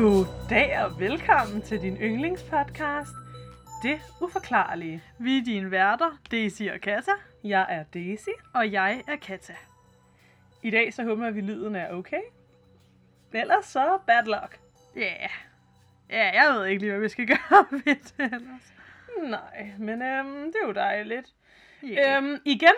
[0.00, 3.12] Goddag og velkommen til din yndlingspodcast,
[3.82, 5.02] Det Uforklarlige.
[5.18, 7.10] Vi er dine værter, Daisy og Kata,
[7.44, 8.28] Jeg er Daisy.
[8.54, 9.54] og jeg er Kata.
[10.62, 12.20] I dag så håber jeg, at vi lyden er okay.
[13.32, 14.58] Ellers så bad luck.
[14.96, 15.30] Ja, yeah.
[16.10, 18.72] ja, jeg ved ikke lige, hvad vi skal gøre ved det ellers.
[19.22, 21.34] Nej, men øhm, det er jo dejligt.
[21.84, 22.16] Yeah.
[22.24, 22.74] Øhm, igen,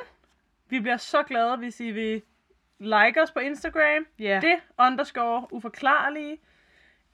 [0.68, 2.22] vi bliver så glade, hvis I vil
[2.78, 4.06] like os på Instagram.
[4.18, 4.40] ja.
[4.42, 6.38] Det underscore uforklarlige.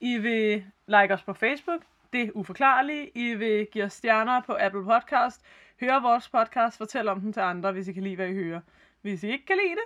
[0.00, 1.82] I vil like os på Facebook.
[2.12, 3.10] Det uforklarlige.
[3.14, 5.44] I vil give os stjerner på Apple Podcast.
[5.80, 6.78] Høre vores podcast.
[6.78, 8.60] Fortæl om den til andre, hvis I kan lide, hvad I hører.
[9.02, 9.84] Hvis I ikke kan lide det,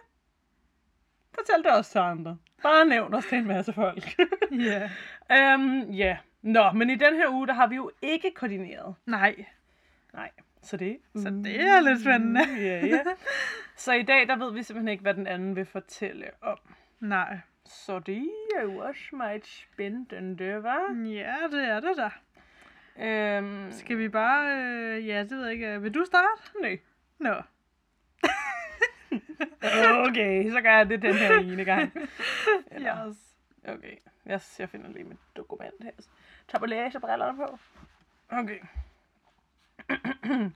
[1.35, 2.37] fortæl det også til andre.
[2.63, 4.19] Bare nævn os til en masse folk.
[4.71, 4.91] ja.
[5.33, 6.19] øhm, ja.
[6.43, 8.95] Nå, men i den her uge, der har vi jo ikke koordineret.
[9.07, 9.45] Nej,
[10.13, 10.31] Nej.
[10.63, 12.41] Så det, så det er lidt spændende.
[12.57, 13.01] ja, ja.
[13.77, 16.59] Så i dag, der ved vi simpelthen ikke, hvad den anden vil fortælle om.
[17.01, 17.39] Nej.
[17.67, 21.07] Så det er jo også meget spændende, hva'?
[21.09, 22.11] Ja, det er det da.
[23.05, 24.57] Øhm, Skal vi bare...
[24.57, 25.83] Øh, ja, det ved jeg ikke.
[25.83, 26.43] Vil du starte?
[26.61, 26.79] nej.
[27.19, 27.35] Nå.
[30.09, 31.93] Okay, så gør jeg det den her ene gang.
[32.71, 33.17] Eller- Yes.
[33.69, 33.97] Okay,
[34.27, 35.91] jeg, jeg finder lige mit dokument her.
[36.49, 37.59] Tag på læsebrillerne på.
[38.31, 38.59] Okay.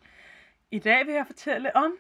[0.71, 1.99] I dag vil jeg fortælle om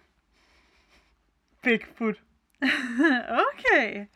[1.62, 2.22] Bigfoot.
[3.48, 4.06] okay.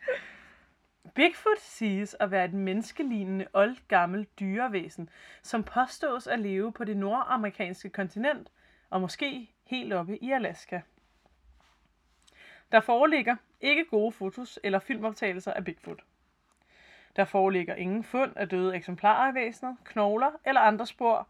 [1.13, 5.09] Bigfoot siges at være et menneskelignende oldgammelt dyrevæsen,
[5.41, 8.51] som påstås at leve på det nordamerikanske kontinent
[8.89, 10.81] og måske helt oppe i Alaska.
[12.71, 16.03] Der foreligger ikke gode fotos eller filmoptagelser af Bigfoot.
[17.15, 21.27] Der foreligger ingen fund af døde eksemplarer af væsenet, knogler eller andre spor,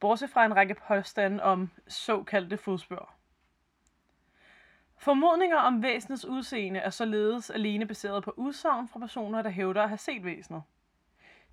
[0.00, 3.15] bortset fra en række påstande om såkaldte fodspor.
[4.98, 9.88] Formodninger om væsenets udseende er således alene baseret på udsagn fra personer, der hævder at
[9.88, 10.62] have set væsenet.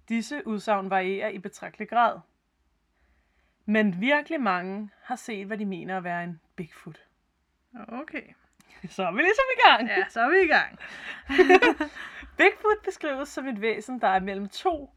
[0.10, 2.20] Disse udsagn varierer i betragtelig grad.
[3.66, 7.00] Men virkelig mange har set, hvad de mener at være en Bigfoot.
[7.88, 8.24] Okay.
[8.90, 9.88] Så er vi ligesom i gang.
[9.88, 10.80] Ja, så er vi i gang.
[12.38, 14.90] Bigfoot beskrives som et væsen, der er mellem 2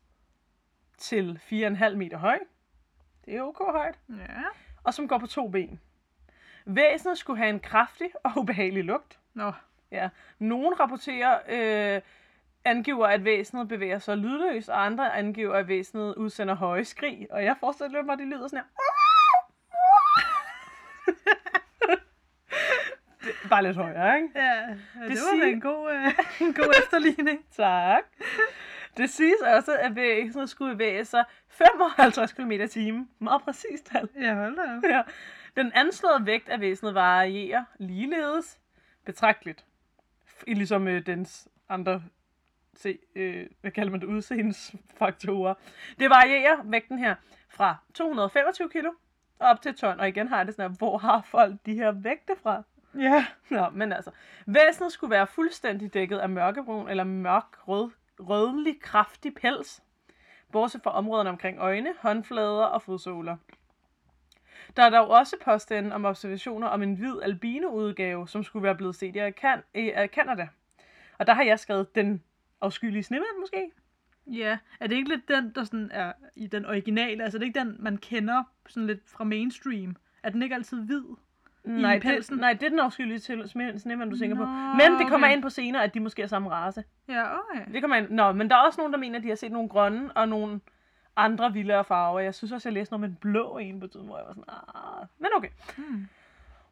[0.98, 2.38] til 4,5 meter høj.
[3.24, 3.98] Det er ok højt.
[4.08, 4.42] Ja.
[4.84, 5.80] Og som går på to ben.
[6.66, 9.18] Væsenet skulle have en kraftig og ubehagelig lugt.
[9.34, 9.52] Nå.
[9.90, 10.08] Ja.
[10.38, 12.00] Nogle rapporterer øh,
[12.64, 17.26] angiver, at væsenet bevæger sig lydløst, og andre angiver, at væsenet udsender høje skrig.
[17.30, 18.64] Og jeg forestiller mig, at de lyder sådan her.
[23.22, 24.28] Det bare lidt højere, ikke?
[24.34, 27.44] Ja, ja det, det var siger- en god, øh, en god efterligning.
[27.56, 28.02] Tak.
[28.96, 33.08] Det siges også, at væsenet skulle bevæge sig 55 km i timen.
[33.18, 34.08] Meget præcist tal.
[34.20, 34.82] Ja, hold da op.
[34.90, 35.02] Ja.
[35.56, 38.60] Den anslåede vægt af væsenet varierer ligeledes
[39.04, 39.64] betragteligt.
[40.46, 42.02] I ligesom øh, dens andre
[42.74, 45.54] se, øh, hvad kalder man det, udseendesfaktorer.
[45.98, 47.14] Det varierer vægten her
[47.48, 48.90] fra 225 kilo
[49.38, 50.00] og op til ton.
[50.00, 52.62] Og igen har jeg det sådan her, hvor har folk de her vægte fra?
[52.98, 53.26] Ja.
[53.50, 54.10] Nå, men altså,
[54.46, 57.90] væsenet skulle være fuldstændig dækket af mørkebrun eller mørk rød,
[58.20, 59.82] rødlig kraftig pels,
[60.52, 63.36] bortset fra områderne omkring øjne, håndflader og fodsåler.
[64.76, 68.94] Der er dog også påstande om observationer om en hvid albino-udgave, som skulle være blevet
[68.94, 70.48] set i kan- øh, Canada.
[71.18, 72.22] Og der har jeg skrevet den
[72.60, 73.70] afskyelige snemand måske.
[74.26, 77.22] Ja, er det ikke lidt den, der sådan er i den originale?
[77.24, 79.96] Altså er det ikke den, man kender sådan lidt fra mainstream?
[80.22, 81.02] Er den ikke altid hvid?
[81.64, 84.42] Nej, det, nej, det er den afskyelige til sne- snemand, du tænker på.
[84.42, 85.34] Nå, Men det kommer okay.
[85.36, 86.84] ind på senere, at de måske er samme race.
[87.08, 87.72] Ja, okay.
[87.72, 88.10] Det kommer ind.
[88.10, 90.28] Nå, men der er også nogen, der mener, at de har set nogle grønne og
[90.28, 90.60] nogle
[91.16, 92.20] andre vildere farver.
[92.20, 94.32] Jeg synes også, jeg læste noget med en blå en på tiden, hvor jeg var
[94.34, 95.06] sådan, ah.
[95.18, 95.48] Men okay.
[95.76, 96.08] Hmm.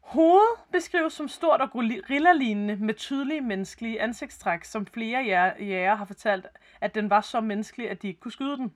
[0.01, 5.23] Hovedet beskrives som stort og gorilla-lignende med tydelige menneskelige ansigtstræk, som flere
[5.59, 6.47] jæger- har fortalt,
[6.81, 8.73] at den var så menneskelig, at de ikke kunne skyde den.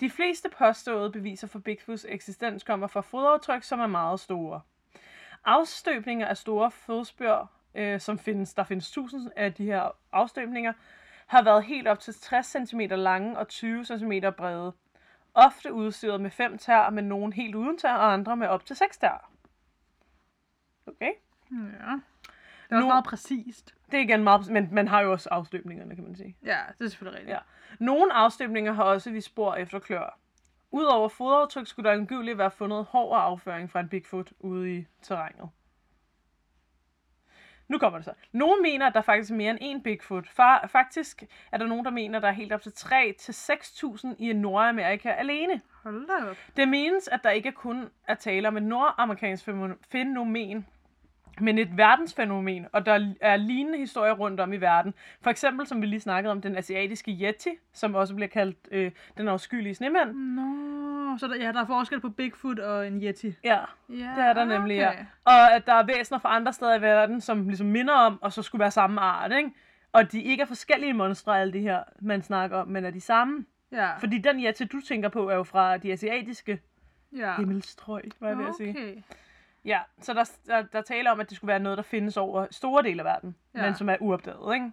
[0.00, 4.60] De fleste påståede beviser for Bigfoots eksistens kommer fra fodaftryk, som er meget store.
[5.44, 10.72] Afstøbninger af store fodspør, øh, som findes, der findes tusind af de her afstøbninger,
[11.26, 14.72] har været helt op til 60 cm lange og 20 cm brede.
[15.34, 18.76] Ofte udstyret med fem tær, men nogle helt uden tær, og andre med op til
[18.76, 19.30] seks tær.
[20.86, 21.10] Okay.
[21.50, 21.56] Ja.
[21.56, 23.74] Det er også Nu- meget præcist.
[23.90, 26.36] Det er igen meget, men man har jo også afstøbningerne, kan man sige.
[26.44, 27.34] Ja, det er selvfølgelig rigtigt.
[27.34, 27.40] Ja.
[27.84, 30.18] Nogle afstøbninger har også vist spor efter klør.
[30.70, 35.48] Udover fodaftryk skulle der angiveligt være fundet hård afføring fra en Bigfoot ude i terrænet.
[37.68, 38.12] Nu kommer det så.
[38.32, 40.26] Nogle mener, at der faktisk er mere end én Bigfoot.
[40.26, 41.22] Fa- faktisk
[41.52, 45.60] er der nogen, der mener, at der er helt op til 3-6.000 i Nordamerika alene.
[45.82, 46.36] Hold da op.
[46.56, 49.44] Det menes, at der ikke kun er tale om et nordamerikansk
[49.92, 50.66] fænomen,
[51.40, 54.94] men et verdensfænomen, og der er lignende historier rundt om i verden.
[55.20, 58.90] For eksempel, som vi lige snakkede om, den asiatiske yeti, som også bliver kaldt øh,
[59.18, 60.12] den afskyelige snemand.
[60.12, 63.34] Nå, så der, ja, der er forskel på Bigfoot og en Yeti.
[63.44, 64.98] Ja, Ja, det er der nemlig, okay.
[64.98, 65.04] ja.
[65.24, 68.32] Og at der er væsener fra andre steder i verden, som ligesom minder om, og
[68.32, 69.50] så skulle være samme art, ikke?
[69.92, 73.00] Og de ikke er forskellige monstre, alle de her, man snakker om, men er de
[73.00, 73.44] samme.
[73.72, 76.60] Ja, Fordi den yeti, du tænker på, er jo fra de asiatiske
[77.16, 77.36] ja.
[77.36, 79.04] himmelstrøg, hvad jeg ved at sige.
[79.66, 82.46] Ja, så der, der, der taler om, at det skulle være noget, der findes over
[82.50, 83.62] store dele af verden, Ja.
[83.62, 84.54] men som er uopdaget.
[84.54, 84.72] Ikke?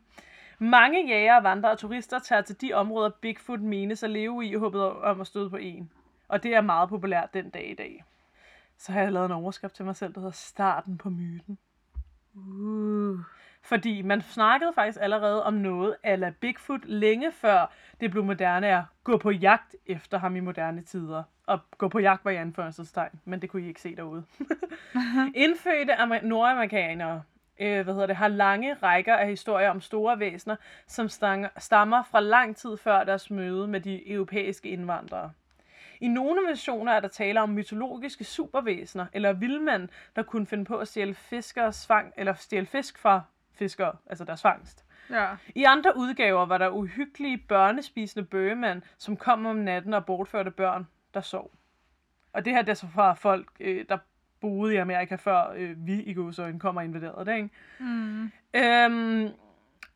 [0.60, 4.82] Mange jægere, vandrere og turister tager til de områder, Bigfoot menes at leve i, håbet
[4.82, 5.92] om at støde på en.
[6.28, 8.04] Og det er meget populært den dag i dag.
[8.78, 11.58] Så har jeg lavet en overskrift til mig selv, der hedder Starten på myten.
[12.36, 13.20] Uh.
[13.64, 18.84] Fordi man snakkede faktisk allerede om noget ala Bigfoot længe før det blev moderne at
[19.04, 21.24] gå på jagt efter ham i moderne tider.
[21.48, 24.24] Og gå på jagt var i anførselstegn, men det kunne I ikke se derude.
[25.36, 27.22] Indfødte amer- nordamerikanere
[27.60, 30.56] øh, hvad hedder det, har lange rækker af historier om store væsener,
[30.88, 31.10] som
[31.58, 35.32] stammer fra lang tid før deres møde med de europæiske indvandrere.
[36.00, 40.78] I nogle versioner er der tale om mytologiske supervæsener, eller vildmænd, der kunne finde på
[40.78, 43.22] at stjæle fiskers fang, eller stjæle fisk fra
[43.56, 44.86] fiskere, altså deres fangst.
[45.10, 45.28] Ja.
[45.56, 50.88] I andre udgaver var der uhyggelige børnespisende bøgemænd, som kom om natten og bortførte børn,
[51.14, 51.52] der sov.
[52.34, 53.98] Og det her det er så fra folk, øh, der
[54.42, 57.50] boede i Amerika, før øh, vi i godsøjne kommer og invaderede det, ikke?
[57.80, 58.32] Mm.
[58.54, 59.30] Øhm,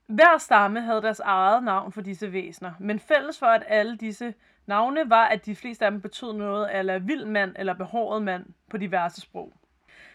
[0.07, 4.33] hver stamme havde deres eget navn for disse væsener, men fælles for at alle disse
[4.65, 8.45] navne var, at de fleste af dem betød noget eller vild mand eller behåret mand
[8.69, 9.53] på diverse sprog.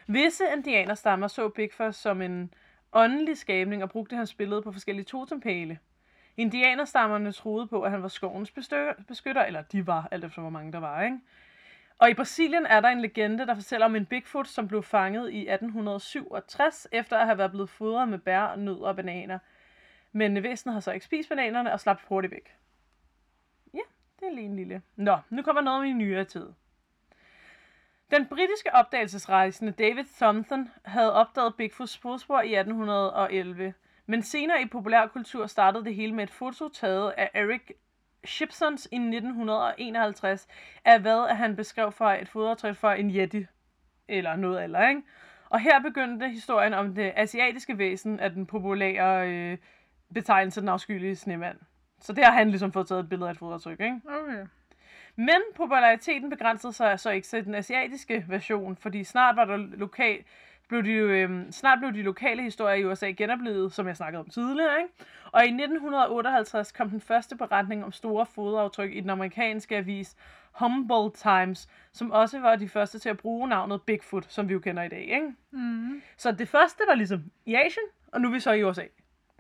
[0.06, 2.54] Visse indianerstammer så Bigfoot som en
[2.92, 5.78] åndelig skabning og brugte hans billede på forskellige totempæle.
[6.36, 8.50] Indianerstammerne troede på, at han var skovens
[9.08, 11.18] beskytter, eller de var, alt efter hvor mange der var, ikke?
[11.98, 15.30] Og i Brasilien er der en legende, der fortæller om en Bigfoot, som blev fanget
[15.30, 19.38] i 1867, efter at have været blevet fodret med bær, nødder og bananer.
[20.12, 22.56] Men væsenet har så ikke spist bananerne og slap hurtigt væk.
[23.74, 23.80] Ja,
[24.20, 24.82] det er lige en lille.
[24.96, 26.46] Nå, nu kommer noget om i nyere tid.
[28.12, 33.74] Den britiske opdagelsesrejsende David Thompson havde opdaget Bigfoots fodspor i 1811,
[34.06, 37.70] men senere i populærkultur startede det hele med et foto taget af Eric
[38.24, 40.48] Shipsons i 1951
[40.84, 43.46] af hvad han beskrev for et fodaftryk for en yeti,
[44.08, 45.02] eller noget eller, ikke?
[45.50, 49.58] Og her begyndte historien om det asiatiske væsen af den populære øh,
[50.14, 51.58] betegnelse den afskyelige snemand.
[52.00, 54.00] Så det har han ligesom fået taget et billede af et fodaftryk, ikke?
[54.08, 54.46] Okay.
[55.16, 60.24] Men populariteten begrænsede sig så ikke til den asiatiske version, fordi snart var der lokal,
[60.68, 64.28] blev de, øhm, snart blev de lokale historier i USA genoplevet, som jeg snakkede om
[64.28, 64.78] tidligere.
[64.78, 64.94] Ikke?
[65.32, 70.16] Og i 1958 kom den første beretning om store fodaftryk i den amerikanske avis
[70.52, 74.60] Humboldt Times, som også var de første til at bruge navnet Bigfoot, som vi jo
[74.60, 75.00] kender i dag.
[75.00, 75.34] Ikke?
[75.50, 76.02] Mm.
[76.16, 78.84] Så det første var ligesom i Asien, og nu er vi så i USA.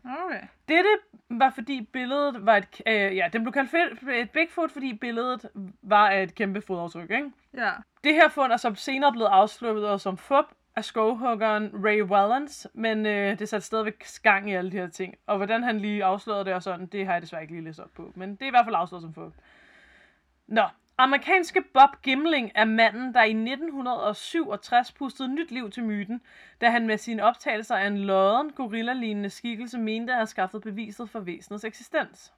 [0.04, 0.42] Okay.
[0.68, 0.90] Dette
[1.30, 5.50] var fordi billedet var et, øh, ja, den blev kaldt et Bigfoot, fordi billedet
[5.82, 7.30] var et kæmpe fodaftryk, ikke?
[7.54, 7.70] Ja.
[8.04, 10.44] Det her fund er som senere blevet afsløret som fup
[10.76, 15.14] af skovhuggeren Ray Wallens, men øh, det satte stadigvæk gang i alle de her ting.
[15.26, 17.80] Og hvordan han lige afslørede det og sådan, det har jeg desværre ikke lige læst
[17.80, 18.12] op på.
[18.14, 19.32] Men det er i hvert fald afsløret som fup.
[20.46, 20.64] Nå,
[20.98, 26.22] amerikanske Bob Gimling er manden, der i 1967 pustede nyt liv til myten,
[26.60, 31.10] da han med sine optagelser af en lodden, gorilla-lignende skikkelse mente at have skaffet beviset
[31.10, 32.32] for væsenets eksistens.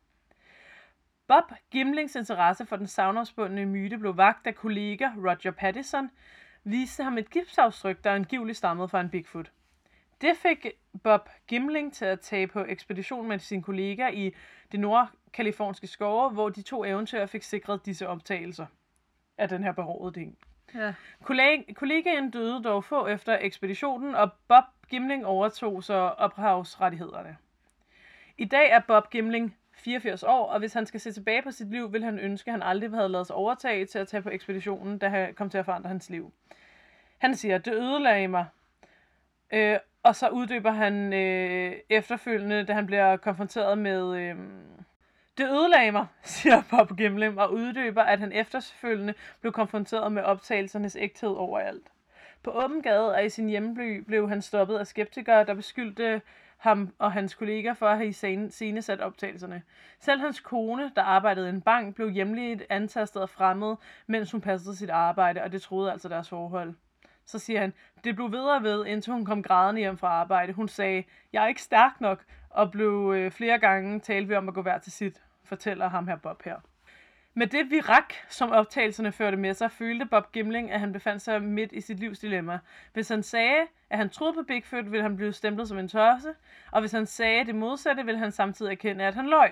[1.27, 6.11] Bob Gimlings interesse for den savnomspundne myte blev vagt, da kollega Roger Pattison
[6.65, 9.51] viste ham et gipsaftryk, der angiveligt stammede fra en Bigfoot.
[10.21, 10.67] Det fik
[11.03, 14.35] Bob Gimling til at tage på ekspedition med sin kollega i
[14.73, 18.67] det nordkaliforniske skove, hvor de to eventyr fik sikret disse optagelser
[19.39, 20.39] af den her behårede ting.
[20.75, 20.95] Ja.
[21.21, 27.37] Kolleg- kollegaen døde dog få efter ekspeditionen, og Bob Gimling overtog så ophavsrettighederne.
[28.39, 31.71] I dag er Bob Gimling 84 år, og hvis han skal se tilbage på sit
[31.71, 34.31] liv, vil han ønske, at han aldrig havde lavet sig overtage til at tage på
[34.31, 36.33] ekspeditionen, da han kom til at forandre hans liv.
[37.19, 38.47] Han siger, det ødelagde mig.
[39.55, 44.17] Øh, og så uddyber han øh, efterfølgende, da han bliver konfronteret med...
[44.17, 44.37] Øh,
[45.39, 50.97] det ødelagde mig, siger Bob Gimling, og uddyber, at han efterfølgende blev konfronteret med optagelsernes
[51.01, 51.87] ægthed overalt.
[52.43, 56.23] På åben gade og i sin hjemby blev han stoppet af skeptikere, der beskyldte
[56.57, 58.13] ham og hans kolleger for at have
[58.51, 59.63] scenesat optagelserne.
[60.01, 64.41] Selv hans kone, der arbejdede i en bank, blev hjemligt antastet og fremmed, mens hun
[64.41, 66.75] passede sit arbejde, og det troede altså deres forhold.
[67.27, 67.73] Så siger han,
[68.05, 70.53] det blev ved og ved, indtil hun kom grædende hjem fra arbejde.
[70.53, 74.49] Hun sagde, jeg er ikke stærk nok, og blev øh, flere gange talt vi om
[74.49, 76.57] at gå hver til sit, fortæller ham her Bob her.
[77.37, 81.43] Med det virak, som optagelserne førte med sig, følte Bob Gimling, at han befandt sig
[81.43, 82.59] midt i sit livs dilemma.
[82.93, 86.35] Hvis han sagde, at han troede på Bigfoot, ville han blive stemplet som en tørse,
[86.73, 89.51] og hvis han sagde det modsatte, ville han samtidig erkende, at han løj.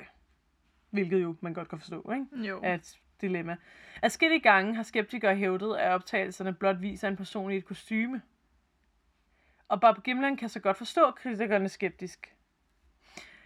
[0.90, 2.48] Hvilket jo man godt kan forstå, ikke?
[2.48, 2.62] Jo.
[2.64, 3.56] et dilemma.
[4.02, 8.22] Adskillige gange har skeptikere hævdet, at optagelserne blot viser en person i et kostyme.
[9.68, 12.34] Og Bob Gimlin kan så godt forstå kritikerne skeptisk.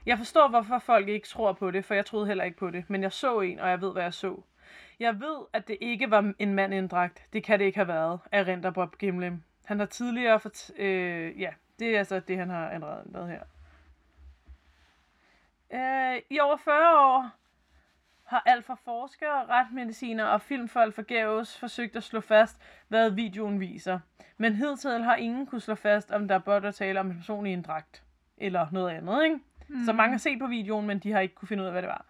[0.06, 2.90] Jeg forstår, hvorfor folk ikke tror på det, for jeg troede heller ikke på det.
[2.90, 4.42] Men jeg så en, og jeg ved, hvad jeg så.
[5.00, 7.26] Jeg ved, at det ikke var en mand i en dragt.
[7.32, 9.44] Det kan det ikke have været, erindrer Bob Gimlin.
[9.64, 10.70] Han har tidligere fort...
[10.76, 13.42] Øh, ja, det er altså det, han har ændret her.
[15.72, 17.30] Øh, I over 40 år
[18.26, 23.98] har alt fra forskere, retmediciner og filmfolk forgæves forsøgt at slå fast, hvad videoen viser.
[24.36, 27.16] Men hidtil har ingen kunne slå fast, om der er blot at tale om en
[27.16, 28.02] person i en dragt.
[28.38, 29.38] Eller noget andet, ikke?
[29.68, 29.84] Mm.
[29.84, 31.82] Så mange har set på videoen, men de har ikke kunne finde ud af, hvad
[31.82, 32.06] det var.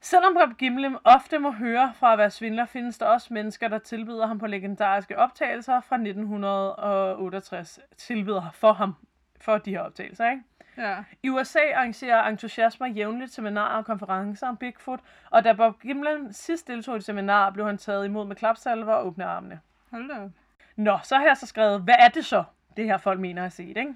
[0.00, 3.78] Selvom Bob Gimlin ofte må høre fra at være svindler, findes der også mennesker, der
[3.78, 7.80] tilbyder ham på legendariske optagelser fra 1968.
[7.96, 8.94] Tilbyder for ham
[9.40, 10.42] for de her optagelser, ikke?
[10.76, 10.96] Ja.
[11.22, 15.00] I USA arrangerer entusiasmer jævnligt seminarer og konferencer om Bigfoot,
[15.30, 18.94] og da Bob Gimlin sidst deltog i et seminar, blev han taget imod med klapsalver
[18.94, 19.60] og åbne armene.
[19.90, 20.28] Hold da.
[20.76, 22.44] Nå, så har jeg så skrevet, hvad er det så,
[22.76, 23.94] det her folk mener at set, ikke?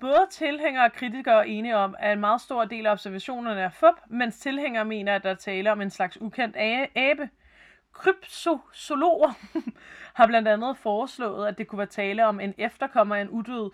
[0.00, 3.70] Både tilhængere og kritikere er enige om, at en meget stor del af observationerne er
[3.70, 6.56] fup, mens tilhængere mener, at der taler om en slags ukendt
[6.96, 7.28] abe.
[7.92, 9.32] Kryptozoologer
[10.18, 13.70] har blandt andet foreslået, at det kunne være tale om en efterkommer af en uddød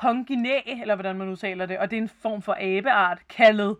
[0.00, 3.76] ponginæ, eller hvordan man udtaler det, og det er en form for abeart, kaldet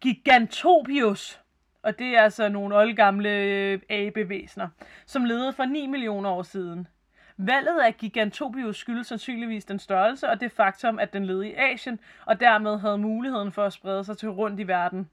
[0.00, 1.40] Gigantopius.
[1.82, 4.68] Og det er altså nogle oldgamle øh, abevæsner, abevæsener,
[5.06, 6.88] som levede for 9 millioner år siden.
[7.36, 12.00] Valget af Gigantopius skyldes sandsynligvis den størrelse og det faktum, at den levede i Asien,
[12.26, 15.10] og dermed havde muligheden for at sprede sig til rundt i verden.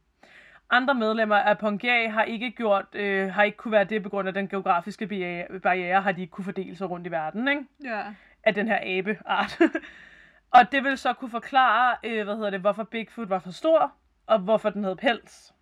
[0.69, 4.27] Andre medlemmer af Pangea har ikke gjort, øh, har ikke kunne være det på grund
[4.27, 7.63] af den geografiske barriere, barriere har de ikke kunne fordele sig rundt i verden, ikke?
[7.83, 8.03] Ja
[8.45, 9.59] af den her abeart.
[10.55, 13.93] og det vil så kunne forklare, øh, hvad hedder det, hvorfor Bigfoot var for stor,
[14.25, 15.53] og hvorfor den havde pels.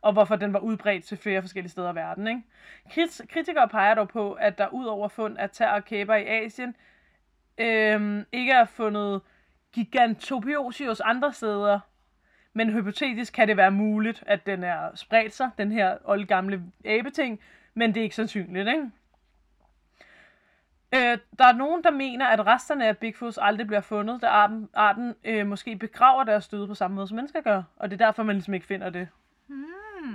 [0.00, 2.28] Og hvorfor den var udbredt til flere forskellige steder i verden.
[2.28, 2.42] Ikke?
[2.90, 6.26] Krit- kritikere peger dog på, at der ud over fund af tær og kæber i
[6.26, 6.76] Asien,
[7.58, 9.20] øh, ikke er fundet
[9.72, 11.80] Gigantopiosius andre steder,
[12.52, 17.40] men hypotetisk kan det være muligt, at den er spredt sig, den her oldgamle abeting,
[17.74, 18.90] men det er ikke sandsynligt, ikke?
[20.94, 24.68] Øh, der er nogen, der mener, at resterne af Bigfoots aldrig bliver fundet, da arten,
[24.74, 27.62] arten øh, måske begraver deres døde på samme måde, som mennesker gør.
[27.76, 29.08] Og det er derfor, man ligesom ikke finder det.
[29.48, 29.64] Mm.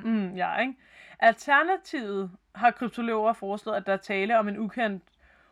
[0.04, 0.74] Mm, ja, ikke?
[1.20, 5.04] Alternativet har kryptologer foreslået, at der er tale om en ukendt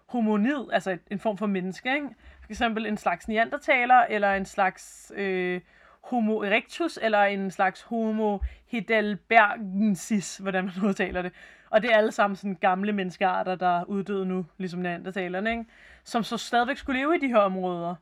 [0.06, 2.08] homonid, altså en form for menneske, ikke?
[2.42, 5.62] For eksempel en slags neandertaler, eller en slags øh,
[6.04, 11.32] homo erectus, eller en slags homo heidelbergensis, hvordan man udtaler det.
[11.70, 15.66] Og det er alle sammen sådan gamle menneskearter, der er uddøde nu, ligesom neandertalerne, ikke?
[16.04, 17.96] Som så stadigvæk skulle leve i de her områder.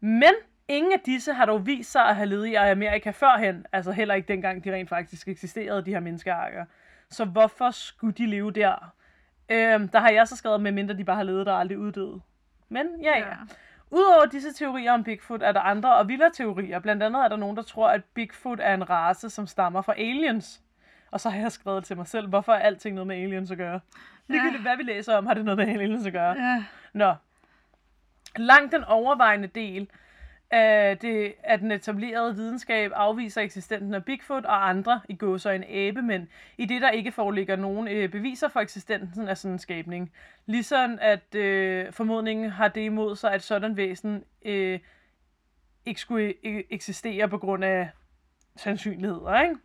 [0.00, 0.32] Men
[0.68, 4.14] ingen af disse har dog vist sig at have levet i Amerika førhen, altså heller
[4.14, 6.64] ikke dengang de rent faktisk eksisterede, de her menneskearter.
[7.10, 8.94] Så hvorfor skulle de leve der?
[9.48, 11.78] Øhm, der har jeg så skrevet, med mindre de bare har levet der og aldrig
[11.78, 12.20] uddøde.
[12.68, 13.34] Men ja, ja.
[13.94, 16.78] Udover disse teorier om Bigfoot, er der andre og vildere teorier.
[16.78, 19.94] Blandt andet er der nogen, der tror, at Bigfoot er en race, som stammer fra
[19.96, 20.60] aliens.
[21.10, 23.58] Og så har jeg skrevet til mig selv, hvorfor er alting noget med aliens at
[23.58, 23.80] gøre?
[24.28, 26.36] Ligegyldigt hvad vi læser om, har det noget med aliens at gøre.
[26.38, 26.64] Ja.
[26.92, 27.14] Nå.
[28.36, 29.90] Langt den overvejende del
[30.54, 36.28] af, det, at den etablerede videnskab afviser eksistensen af Bigfoot og andre i en abemænd,
[36.58, 40.12] i det der ikke foreligger nogen øh, beviser for eksistensen af sådan en skabning.
[40.46, 44.80] Ligesom at øh, formodningen har det imod sig, at sådan væsen øh,
[45.86, 47.90] ikke skulle e-, eksistere på grund af
[48.56, 49.56] sandsynligheder, ikke?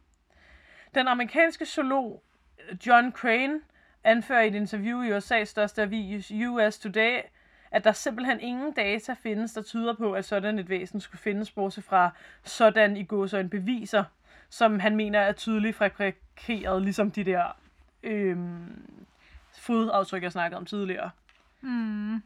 [0.96, 2.24] Den amerikanske zoolog
[2.70, 3.60] øh, John Crane
[4.04, 7.20] anfører i et interview i USA's største avis US Today,
[7.72, 11.52] at der simpelthen ingen data findes, der tyder på, at sådan et væsen skulle findes,
[11.52, 12.10] bortset fra
[12.44, 14.04] sådan i gåsøjne beviser,
[14.50, 17.58] som han mener er tydeligt fabrikeret, ligesom de der
[18.04, 18.98] øhm,
[19.60, 21.10] fodaftryk, jeg snakkede om tidligere.
[21.62, 22.24] Mm.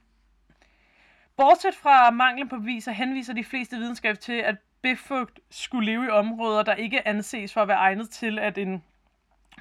[1.38, 6.10] Bortset fra manglen på beviser, henviser de fleste videnskab til, at Bigfoot skulle leve i
[6.10, 8.84] områder, der ikke anses for at være egnet til, at en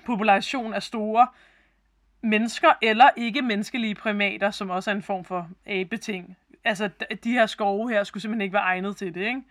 [0.07, 1.27] population af store
[2.23, 6.37] mennesker eller ikke-menneskelige primater, som også er en form for abeting.
[6.65, 6.91] Altså,
[7.25, 9.43] de her skove her skulle simpelthen ikke være egnet til det, ikke?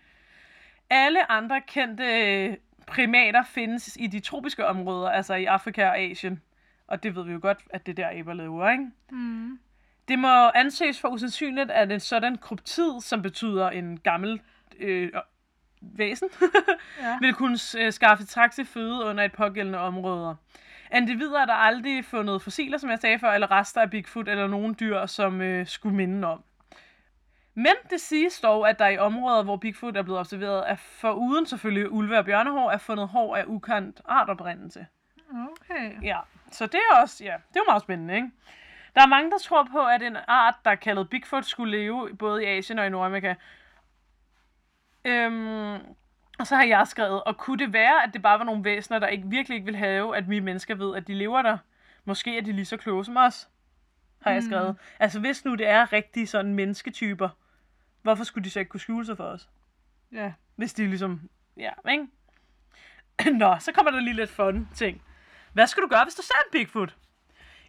[0.89, 6.41] Alle andre kendte øh, primater findes i de tropiske områder, altså i Afrika og Asien.
[6.87, 8.85] Og det ved vi jo godt, at det er der aber lever, ikke?
[9.11, 9.59] Mm.
[10.07, 14.41] Det må anses for usandsynligt, at en sådan kryptid, som betyder en gammel
[14.79, 15.11] øh,
[15.81, 16.29] væsen
[17.01, 17.17] Ja.
[17.21, 20.35] vil kunne øh, skaffe taxi føde under et pågældende områder.
[20.93, 24.47] Individer er der aldrig fundet fossiler, som jeg sagde før, eller rester af Bigfoot, eller
[24.47, 26.43] nogen dyr, som øh, skulle minde om.
[27.53, 31.45] Men det siges dog, at der i områder, hvor Bigfoot er blevet observeret, er foruden
[31.45, 34.87] selvfølgelig ulve og bjørnehår, er fundet hår af ukendt artoprindelse.
[35.31, 36.03] Okay.
[36.03, 36.19] Ja,
[36.51, 38.31] så det er også, ja, det er jo meget spændende, ikke?
[38.95, 42.15] Der er mange, der tror på, at en art, der er kaldet Bigfoot, skulle leve
[42.15, 43.35] både i Asien og i Nordamerika.
[45.05, 45.79] Øhm,
[46.41, 48.99] og så har jeg skrevet, og kunne det være, at det bare var nogle væsener,
[48.99, 51.57] der ikke virkelig ikke vil have, at vi mennesker ved, at de lever der?
[52.05, 53.49] Måske er de lige så kloge som os,
[54.21, 54.75] har jeg skrevet.
[54.99, 57.29] Altså hvis nu det er rigtige sådan mennesketyper,
[58.01, 59.49] hvorfor skulle de så ikke kunne skjule sig for os?
[60.11, 60.33] Ja.
[60.55, 62.07] Hvis de ligesom, ja, ikke?
[63.39, 65.01] Nå, så kommer der lige lidt fun ting.
[65.53, 66.95] Hvad skal du gøre, hvis du ser en Bigfoot?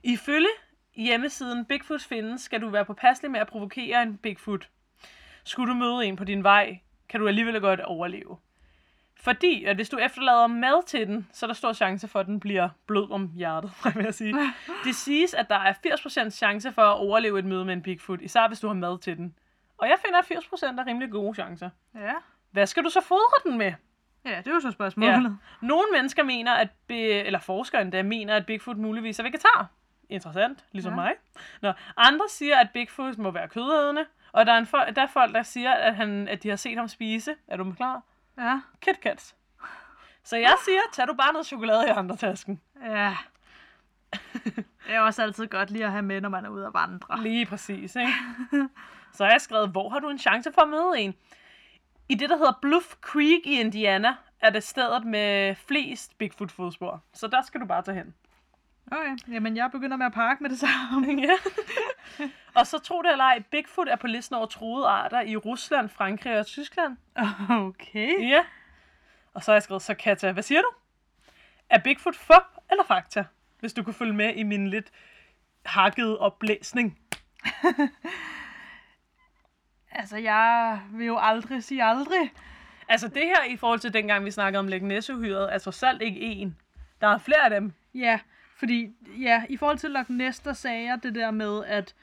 [0.02, 0.48] Ifølge
[0.94, 4.68] hjemmesiden Bigfoot findes, skal du være påpasselig med at provokere en Bigfoot.
[5.44, 8.38] Skulle du møde en på din vej, kan du alligevel godt overleve.
[9.22, 12.26] Fordi, at hvis du efterlader mad til den, så er der stor chance for, at
[12.26, 14.34] den bliver blød om hjertet, vil jeg sige.
[14.84, 15.72] Det siges, at der er
[16.26, 18.98] 80% chance for at overleve et møde med en Bigfoot, især hvis du har mad
[18.98, 19.34] til den.
[19.78, 21.70] Og jeg finder, at 80% er rimelig gode chancer.
[21.94, 22.12] Ja.
[22.50, 23.72] Hvad skal du så fodre den med?
[24.24, 25.38] Ja, det er jo så spørgsmålet.
[25.60, 29.68] Nogle mennesker mener, at be, eller forskere endda mener, at Bigfoot muligvis er vegetar.
[30.08, 31.00] Interessant, ligesom Ja.
[31.00, 31.06] ja.
[31.06, 31.14] mig.
[31.60, 35.34] Nå, andre siger, at Bigfoot må være kødædende, og der er, en der er folk,
[35.34, 37.34] der siger, at, han, at de har set ham spise.
[37.48, 38.02] Er du klar?
[38.38, 38.60] Ja.
[38.80, 39.34] KitKats.
[40.24, 42.60] Så jeg siger, tag du bare noget chokolade i andre tasken.
[42.84, 43.16] Ja.
[44.86, 47.22] Det er også altid godt lige at have med, når man er ude at vandre.
[47.22, 48.12] Lige præcis, ikke?
[49.14, 51.14] Så har jeg skrevet, hvor har du en chance for at møde en?
[52.08, 57.00] I det, der hedder Bluff Creek i Indiana, er det stedet med flest Bigfoot-fodspor.
[57.14, 58.14] Så der skal du bare tage hen.
[58.86, 61.22] Okay, jamen jeg begynder med at parke med det samme.
[61.22, 61.34] Ja.
[62.61, 65.88] og så tro det eller ej, Bigfoot er på listen over truede arter i Rusland,
[65.88, 66.96] Frankrig og Tyskland.
[67.50, 68.28] Okay.
[68.28, 68.44] Ja.
[69.35, 70.68] Og så har jeg skrevet, så Katja, hvad siger du?
[71.70, 73.24] Er Bigfoot fup eller fakta?
[73.61, 74.92] Hvis du kunne følge med i min lidt
[75.64, 76.98] hakkede oplæsning.
[79.94, 82.33] Altså, jeg vil jo aldrig sige aldrig.
[82.88, 86.02] Altså det her i forhold til dengang, vi snakkede om Læg Nessohyret, er trods alt
[86.02, 86.57] ikke en.
[87.00, 87.72] Der er flere af dem.
[87.94, 88.18] Ja,
[88.62, 91.94] fordi ja, i forhold til Loch Ness, der sagde jeg det der med, at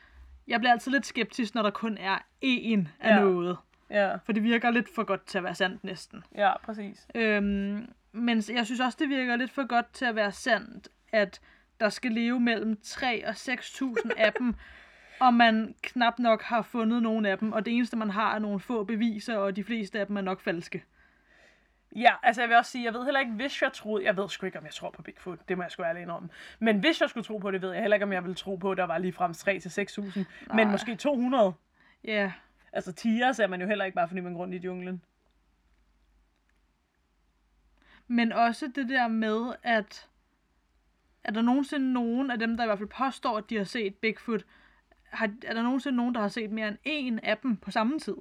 [0.47, 3.19] jeg bliver altid lidt skeptisk, når der kun er én af Ja.
[3.19, 3.57] noget.
[3.89, 6.23] Ja, For det virker lidt for godt til at være sandt næsten.
[6.35, 7.07] ja, præcis.
[7.15, 11.41] Øhm, men jeg synes også, det virker lidt for godt til at være sandt, at
[11.79, 14.55] der skal leve mellem 3 og 6.000 af dem,
[15.25, 18.39] og man knap nok har fundet nogen af dem, og det eneste, man har, er
[18.39, 20.83] nogle få beviser, og de fleste af dem er nok falske.
[21.95, 24.29] Ja, altså jeg vil også sige, jeg ved heller ikke, hvis jeg troede, jeg ved
[24.29, 26.29] sgu ikke, om jeg tror på Bigfoot, det må jeg sgu ærligt indrømme.
[26.59, 28.55] Men hvis jeg skulle tro på det, ved jeg heller ikke, om jeg ville tro
[28.55, 31.53] på, at der var lige frem 3 til 6.000, men måske 200.
[32.03, 32.31] Ja,
[32.73, 35.01] Altså tiger ser man jo heller ikke bare, fordi man går rundt i junglen.
[38.11, 40.09] men også det der med, at
[41.23, 43.95] er der nogensinde nogen af dem, der i hvert fald påstår, at de har set
[43.95, 44.45] Bigfoot,
[45.03, 46.77] har, er der nogensinde nogen, der har set mere end
[47.19, 48.15] én af dem på samme tid?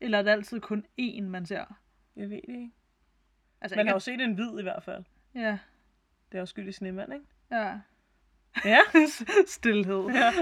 [0.00, 1.64] Eller er det altid kun én, man ser?
[2.16, 2.70] Jeg ved det ikke.
[3.60, 5.04] Altså, Man har jo set en hvid i hvert fald.
[5.34, 5.58] Ja,
[6.32, 7.24] Det er jo skyld i snemand, ikke?
[7.50, 7.72] ja.
[8.64, 8.78] Ja.
[9.46, 10.06] Stilhed.
[10.14, 10.32] ja.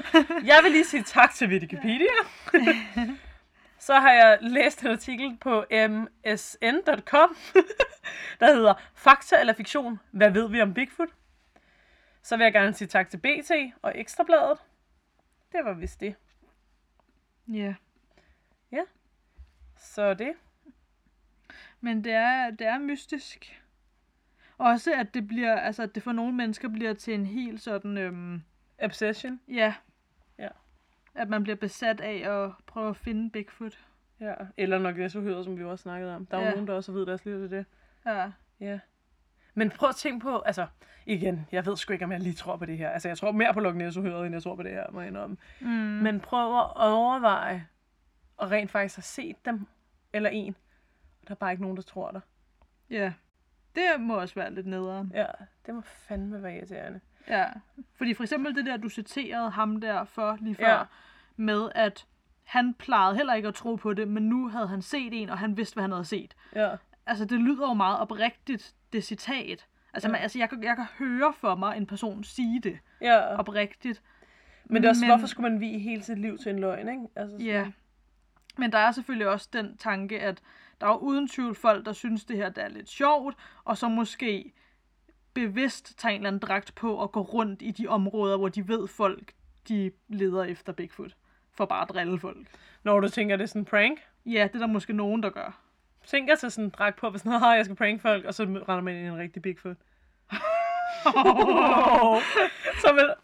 [0.45, 2.07] Jeg vil lige sige tak til Wikipedia.
[3.79, 7.37] Så har jeg læst en artikel på msn.com,
[8.41, 10.01] der hedder Fakta eller fiktion?
[10.11, 11.09] Hvad ved vi om Bigfoot?
[12.23, 13.51] Så vil jeg gerne sige tak til BT
[13.83, 14.59] og Ekstrabladet.
[15.53, 16.15] Det var vist det.
[17.49, 17.75] Ja.
[19.77, 20.33] Så det.
[21.85, 23.63] Men det er, det er mystisk.
[24.59, 27.99] Også at det bliver, altså at det for nogle mennesker bliver til en helt sådan,
[27.99, 28.43] øhm,
[28.83, 29.41] Obsession.
[29.49, 29.75] ja.
[30.39, 30.49] Ja.
[31.15, 33.79] At man bliver besat af at prøve at finde Bigfoot.
[34.21, 34.35] Ja.
[34.57, 36.27] Eller nok så som vi jo også snakkede om.
[36.27, 36.53] Der er jo Ja.
[36.53, 37.67] nogen, der også ved deres liv til det.
[38.07, 38.31] Ja.
[38.61, 38.79] Ja.
[39.55, 40.67] Men prøv at tænke på, altså,
[41.07, 42.91] igen, jeg ved sgu ikke, om jeg lige tror på det her.
[42.91, 45.09] Altså, jeg tror mere på Loch ness end jeg tror på det her, må jeg
[45.09, 45.37] indrømme.
[45.61, 45.67] Mm.
[45.69, 47.67] Men prøv at overveje,
[48.37, 49.67] og rent faktisk have set dem,
[50.13, 50.57] eller en,
[51.23, 52.21] og der er bare ikke nogen, der tror dig.
[52.91, 53.13] Ja.
[53.75, 55.11] Det må også være lidt nederen.
[55.15, 55.27] Ja,
[55.67, 57.01] det må fandme være irriterende.
[57.29, 57.47] Ja.
[57.95, 60.83] Fordi for eksempel det der, du citerede ham der for lige før, Ja.
[61.37, 62.07] med at
[62.45, 65.39] han plejede heller ikke at tro på det, men nu havde han set en, og
[65.39, 66.35] han vidste, hvad han havde set.
[66.55, 69.67] Ja, Altså, det lyder jo meget oprigtigt, det citat.
[69.95, 70.13] Altså, Ja.
[70.13, 73.37] man, altså jeg, kan, jeg kan høre for mig en person sige det ja.
[73.39, 74.03] oprigtigt.
[74.65, 76.89] Men det er også, men- hvorfor skulle man vie hele sit liv til en løgn,
[76.89, 77.03] ikke?
[77.17, 77.71] Altså, sådan- Ja.
[78.59, 80.43] Men der er selvfølgelig også den tanke, at
[80.83, 83.79] der er jo uden tvivl folk, der synes, det her der er lidt sjovt, og
[83.79, 84.53] så måske
[85.35, 88.69] bevidst tager en eller anden dragt på og går rundt i de områder, hvor de
[88.69, 89.33] ved folk,
[89.69, 91.17] de leder efter Bigfoot.
[91.55, 92.47] For bare at drille folk.
[92.83, 93.99] Når du tænker, det er sådan en prank?
[94.27, 95.61] Ja, det er der måske nogen, der gør.
[96.07, 98.43] Tænker sig sådan en dragt på, hvis sådan, "Haha, jeg skal prank folk, og så
[98.45, 99.77] render man ind i en rigtig Bigfoot.
[102.83, 103.15] så, vil,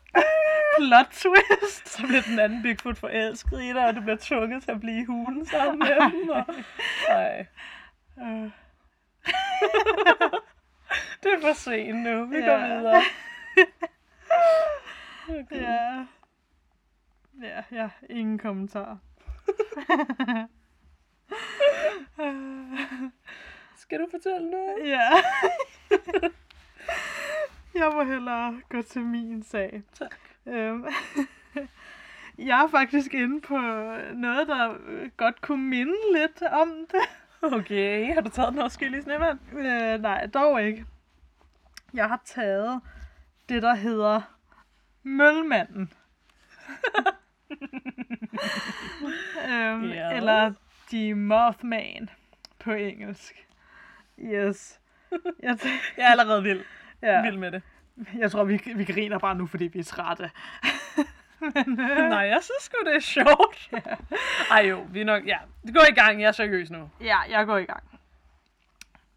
[0.79, 1.88] Plot twist.
[1.88, 5.01] så bliver den anden Bigfoot forelsket i dig, og du bliver tvunget til at blive
[5.01, 6.29] i hulen sammen med dem.
[6.29, 6.45] Og...
[7.09, 7.47] Ej.
[8.21, 8.27] Øh,
[11.23, 12.27] Det er for sent nu.
[12.27, 12.47] Vi Ja.
[12.47, 13.03] går videre.
[15.29, 15.61] Okay.
[15.62, 16.05] ja.
[17.43, 18.99] Ja, ja, ingen kommentar.
[23.77, 24.88] Skal du fortælle noget?
[24.88, 25.09] Ja.
[27.75, 29.83] jeg må hellere gå til min sag.
[29.99, 30.14] Tak.
[30.49, 30.87] Øhm,
[32.49, 33.57] jeg er faktisk inde på
[34.15, 37.01] noget, der øh, godt kunne minde lidt om det.
[37.59, 39.39] Okay, har du taget den afskyelige snemand?
[39.53, 40.85] Øh, nej, dog ikke.
[41.95, 42.81] Jeg har taget
[43.49, 44.21] det, der hedder
[45.03, 45.93] Mølmanden.
[49.49, 50.11] øhm, Ja.
[50.17, 50.53] Eller
[50.93, 52.11] The Mothman
[52.59, 53.47] på engelsk.
[54.21, 54.81] Yes.
[55.43, 56.61] Jeg, tæ- Jeg er allerede vild.
[57.03, 57.63] Ja, Vild med det.
[58.23, 60.31] jeg tror, vi, vi griner bare nu, fordi vi er trætte.
[61.41, 63.71] Men, øh, Nej, jeg synes sgu, det er sjovt.
[64.51, 65.27] Ej jo, vi er nok...
[65.27, 66.21] Ja, det går i gang.
[66.21, 66.91] Jeg er seriøs nu.
[67.01, 67.83] Ja, jeg går i gang.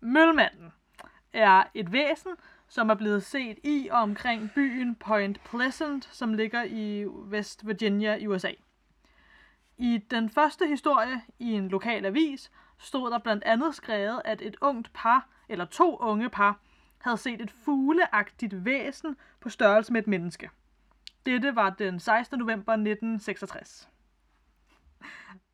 [0.01, 0.71] Mølmanden
[1.33, 2.31] er et væsen,
[2.67, 8.15] som er blevet set i og omkring byen Point Pleasant, som ligger i West Virginia
[8.15, 8.51] i USA.
[9.77, 14.55] I den første historie i en lokal avis stod der blandt andet skrevet, at et
[14.61, 16.59] ungt par, eller to unge par,
[17.03, 20.49] havde set et fugleagtigt væsen på størrelse med et menneske.
[21.25, 22.39] Dette var den 16.
[22.39, 23.89] november 1966.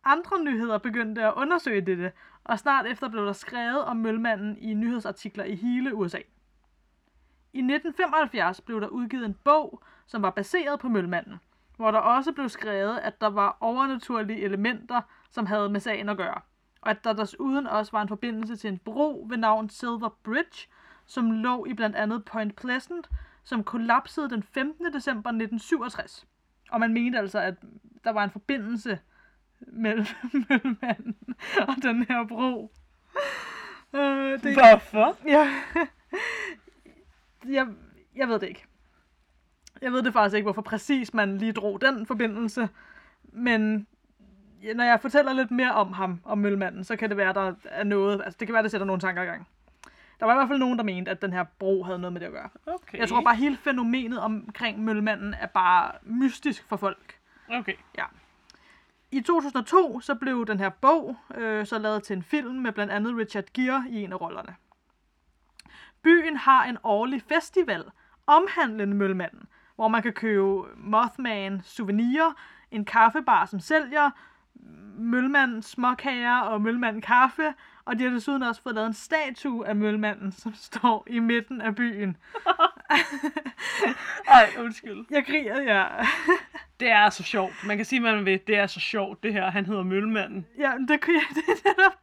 [0.03, 2.11] Andre nyheder begyndte at undersøge dette,
[2.43, 6.19] og snart efter blev der skrevet om mølmanden i nyhedsartikler i hele USA.
[7.53, 11.39] I 1975 blev der udgivet en bog, som var baseret på mølmanden,
[11.75, 16.17] hvor der også blev skrevet, at der var overnaturlige elementer, som havde med sagen at
[16.17, 16.41] gøre,
[16.81, 20.67] og at der desuden også var en forbindelse til en bro ved navn Silver Bridge,
[21.07, 23.09] som lå i blandt andet Point Pleasant,
[23.43, 24.93] som kollapsede den 15.
[24.93, 26.27] december 1967.
[26.71, 27.55] Og man mente altså, at
[28.03, 28.99] der var en forbindelse
[29.59, 30.05] mellem
[30.49, 31.35] mølmanden
[31.67, 32.71] og den her bro.
[33.93, 35.17] Øh, det, Hvorfor?
[35.27, 35.53] Ja.
[37.57, 37.67] jeg,
[38.15, 38.65] jeg ved det ikke.
[39.81, 42.69] Jeg ved det faktisk ikke, hvorfor præcis man lige drog den forbindelse.
[43.23, 43.87] Men
[44.75, 47.83] når jeg fortæller lidt mere om ham, om mølmanden, så kan det være, der er
[47.83, 48.21] noget...
[48.25, 49.47] Altså, det kan være, det sætter nogle tanker i gang.
[50.19, 52.21] Der var i hvert fald nogen, der mente, at den her bro havde noget med
[52.21, 52.49] det at gøre.
[52.65, 52.97] Okay.
[52.97, 57.19] Jeg tror bare, hele fænomenet omkring mølmanden er bare mystisk for folk.
[57.49, 57.73] Okay.
[59.11, 62.93] I 2002 så blev den her bog øh, så lavet til en film med blandt
[62.93, 64.55] andet Richard Gere i en af rollerne.
[66.01, 67.83] Byen har en årlig festival
[68.27, 72.33] omhandlende Mølmanden, hvor man kan købe Mothman souvenirer,
[72.71, 74.11] en kaffebar, som sælger
[74.97, 77.53] Mølmand småkager og Mølmand kaffe,
[77.87, 81.61] og de har desuden også fået lavet en statue af Mølmanden, som står i midten
[81.61, 82.17] af byen.
[84.27, 85.05] Ej, undskyld.
[85.09, 85.85] Jeg griner, ja.
[86.79, 87.53] Det er så sjovt.
[87.65, 88.39] Man kan sige, hvad man vil.
[88.47, 89.51] Det er så sjovt, det her.
[89.51, 90.45] Han hedder Mølmanden.
[90.57, 91.01] Ja, men det,
[91.35, 91.43] det,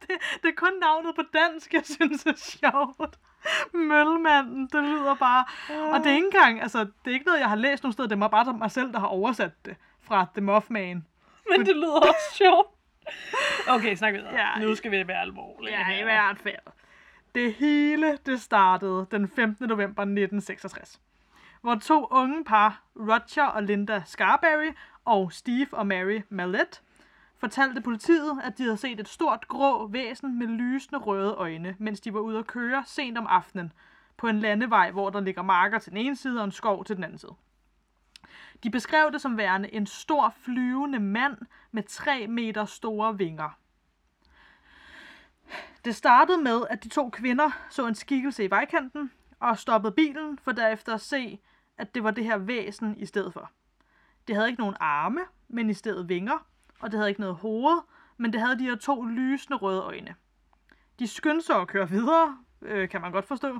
[0.01, 0.09] det,
[0.43, 3.19] det, er kun navnet på dansk, jeg synes er sjovt.
[3.73, 5.45] Mølmanden, det lyder bare...
[5.93, 8.09] Og det er ikke engang, altså, det er ikke noget, jeg har læst nogen steder.
[8.09, 11.05] Det er bare mig selv, der har oversat det fra The Mothman.
[11.49, 12.74] Men det lyder også sjovt.
[13.67, 14.33] Okay, snak videre.
[14.33, 15.77] Ja, nu skal vi være alvorlige.
[15.77, 16.03] Ja, i her.
[16.03, 16.55] hvert fald.
[17.35, 19.67] Det hele, det startede den 15.
[19.67, 21.01] november 1966.
[21.61, 24.71] Hvor to unge par, Roger og Linda Scarberry
[25.05, 26.81] og Steve og Mary Mallet,
[27.37, 32.01] fortalte politiet, at de havde set et stort grå væsen med lysende røde øjne, mens
[32.01, 33.73] de var ude at køre sent om aftenen
[34.17, 36.95] på en landevej, hvor der ligger marker til den ene side og en skov til
[36.95, 37.33] den anden side.
[38.63, 41.37] De beskrev det som værende en stor flyvende mand
[41.71, 43.49] med 3 meter store vinger.
[45.85, 50.39] Det startede med, at de to kvinder så en skikkelse i vejkanten og stoppede bilen,
[50.39, 51.39] for derefter at se,
[51.77, 53.51] at det var det her væsen i stedet for.
[54.27, 56.45] Det havde ikke nogen arme, men i stedet vinger,
[56.79, 57.81] og det havde ikke noget hoved,
[58.17, 60.15] men det havde de her to lysende røde øjne.
[60.99, 63.59] De skyndte sig at køre videre, øh, kan man godt forstå,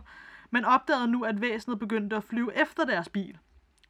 [0.49, 3.38] men opdagede nu, at væsenet begyndte at flyve efter deres bil.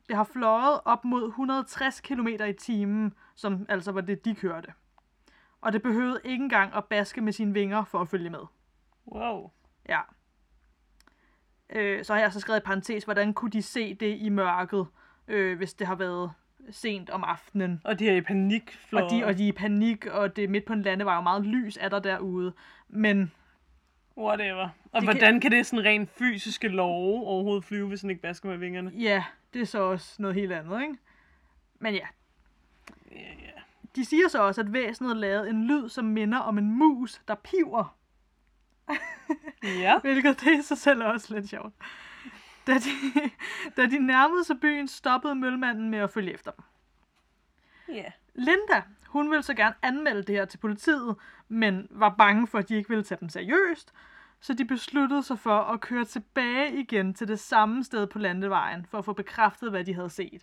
[0.08, 4.74] Det har fløjet op mod 160 km i timen, som altså var det, de kørte.
[5.62, 8.40] Og det behøvede ikke engang at baske med sine vinger for at følge med.
[9.08, 9.52] Wow.
[9.90, 10.00] Ja.
[11.70, 14.88] Øh, så har jeg så skrevet i parentes, hvordan kunne de se det i mørket,
[15.28, 16.32] øh, hvis det har været
[16.72, 17.82] sent om aftenen.
[17.84, 18.78] Og de er i panik.
[18.90, 19.02] For...
[19.02, 21.24] Og de, og de er i panik, og det er midt på en landevej, og
[21.24, 22.54] meget lys er der derude.
[22.88, 23.32] Men
[24.18, 24.70] Whatever.
[24.92, 28.50] Og Det hvordan kan det sådan rent fysiske love overhovedet flyve, hvis den ikke basker
[28.50, 28.92] med vingerne?
[28.98, 29.24] ja,
[29.54, 30.98] det er så også noget helt andet, ikke?
[31.80, 32.08] Men ja,
[33.12, 33.52] Ja, ja.
[33.96, 37.36] de siger så også, at væsenet lavede en lyd, som minder om en mus, der
[37.36, 37.98] piver.
[39.64, 40.00] Ja.
[40.04, 41.74] Hvilket det i sig selv er også lidt sjovt.
[42.68, 42.90] Da de,
[43.78, 46.64] da de nærmede sig byen, stoppede mølmanden med at følge efter dem.
[47.96, 48.12] Ja.
[48.36, 48.82] Linda,
[49.20, 51.16] hun ville så gerne anmelde det her til politiet,
[51.48, 53.94] men var bange for, at de ikke ville tage dem seriøst,
[54.42, 58.86] så de besluttede sig for at køre tilbage igen til det samme sted på landevejen,
[58.92, 60.42] for at få bekræftet, hvad de havde set.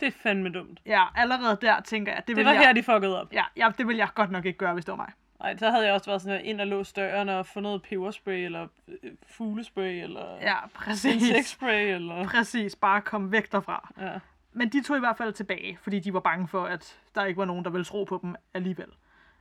[0.00, 0.80] Det er fandme dumt.
[0.86, 3.32] Ja, allerede der tænker jeg, det, Det var jeg, her, de fuckede op.
[3.32, 5.12] ja, ja, det vil jeg godt nok ikke gøre, hvis det var mig.
[5.40, 7.82] Ej, så havde jeg også været sådan her, ind og låst døren og få noget
[7.82, 8.66] peberspray, eller
[9.02, 11.14] øh, fuglespray, eller Ja, præcis.
[11.22, 12.24] insektspray, eller...
[12.28, 13.92] Præcis, bare kom væk derfra.
[14.00, 14.18] Ja.
[14.52, 17.38] Men de tog i hvert fald tilbage, fordi de var bange for, at der ikke
[17.38, 18.88] var nogen, der ville tro på dem alligevel.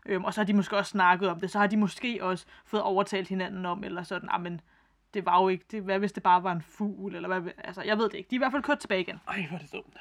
[0.06, 1.52] Øhm, og så har de måske også snakket om det.
[1.52, 4.62] Så har de måske også fået overtalt hinanden om, eller sådan, ah, men
[5.14, 7.82] det var jo ikke, det, hvad hvis det bare var en fugl, eller hvad, altså,
[7.82, 8.30] jeg ved det ikke.
[8.30, 9.22] De er i hvert fald kørt tilbage igen.
[9.28, 9.98] Ej, hvor er det dumt.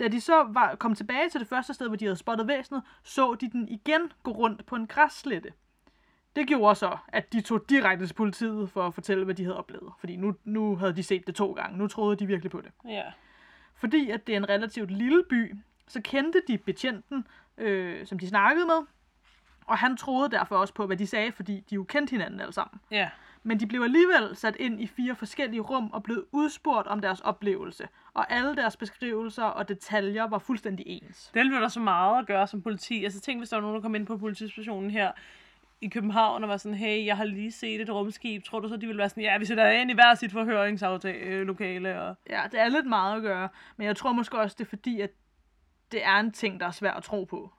[0.00, 2.82] Da de så var, kom tilbage til det første sted, hvor de havde spottet væsenet,
[3.02, 5.52] så de den igen gå rundt på en græsslette.
[6.36, 9.58] Det gjorde så, at de tog direkte til politiet for at fortælle, hvad de havde
[9.58, 9.92] oplevet.
[9.98, 11.78] Fordi nu, nu havde de set det to gange.
[11.78, 12.70] Nu troede de virkelig på det.
[12.88, 13.02] Ja.
[13.82, 15.54] Fordi at det er en relativt lille by,
[15.88, 17.26] så kendte de betjenten,
[17.58, 18.86] øh, som de snakkede med.
[19.66, 22.52] Og han troede derfor også på, hvad de sagde, fordi de jo kendte hinanden alle
[22.52, 22.80] sammen.
[22.90, 23.08] Ja.
[23.42, 27.20] Men de blev alligevel sat ind i fire forskellige rum og blev udspurgt om deres
[27.20, 27.88] oplevelse.
[28.14, 31.30] Og alle deres beskrivelser og detaljer var fuldstændig ens.
[31.34, 33.04] Det ville der så meget at gøre som politi.
[33.04, 35.12] Altså tænk, hvis der var nogen, der kom ind på politistationen her
[35.82, 38.44] i København og var sådan, hey, jeg har lige set et rumskib.
[38.44, 42.00] Tror du så, de ville være sådan, ja, vi sætter ind i hver sit forhøringslokale.
[42.00, 42.16] Og...
[42.30, 43.48] Ja, det er lidt meget at gøre.
[43.76, 45.10] Men jeg tror måske også, det er fordi, at
[45.92, 47.52] det er en ting, der er svært at tro på.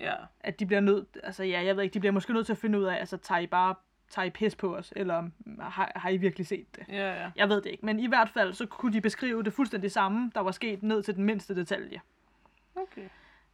[0.00, 0.14] Ja.
[0.40, 2.58] At de bliver nødt, altså ja, jeg ved ikke, de bliver måske nødt til at
[2.58, 3.74] finde ud af, altså tager I bare
[4.10, 6.84] tager I pis på os, eller mm, har, har I virkelig set det?
[6.88, 7.30] Ja, ja.
[7.36, 10.30] Jeg ved det ikke, men i hvert fald, så kunne de beskrive det fuldstændig samme,
[10.34, 12.00] der var sket ned til den mindste detalje.
[12.76, 13.08] Okay.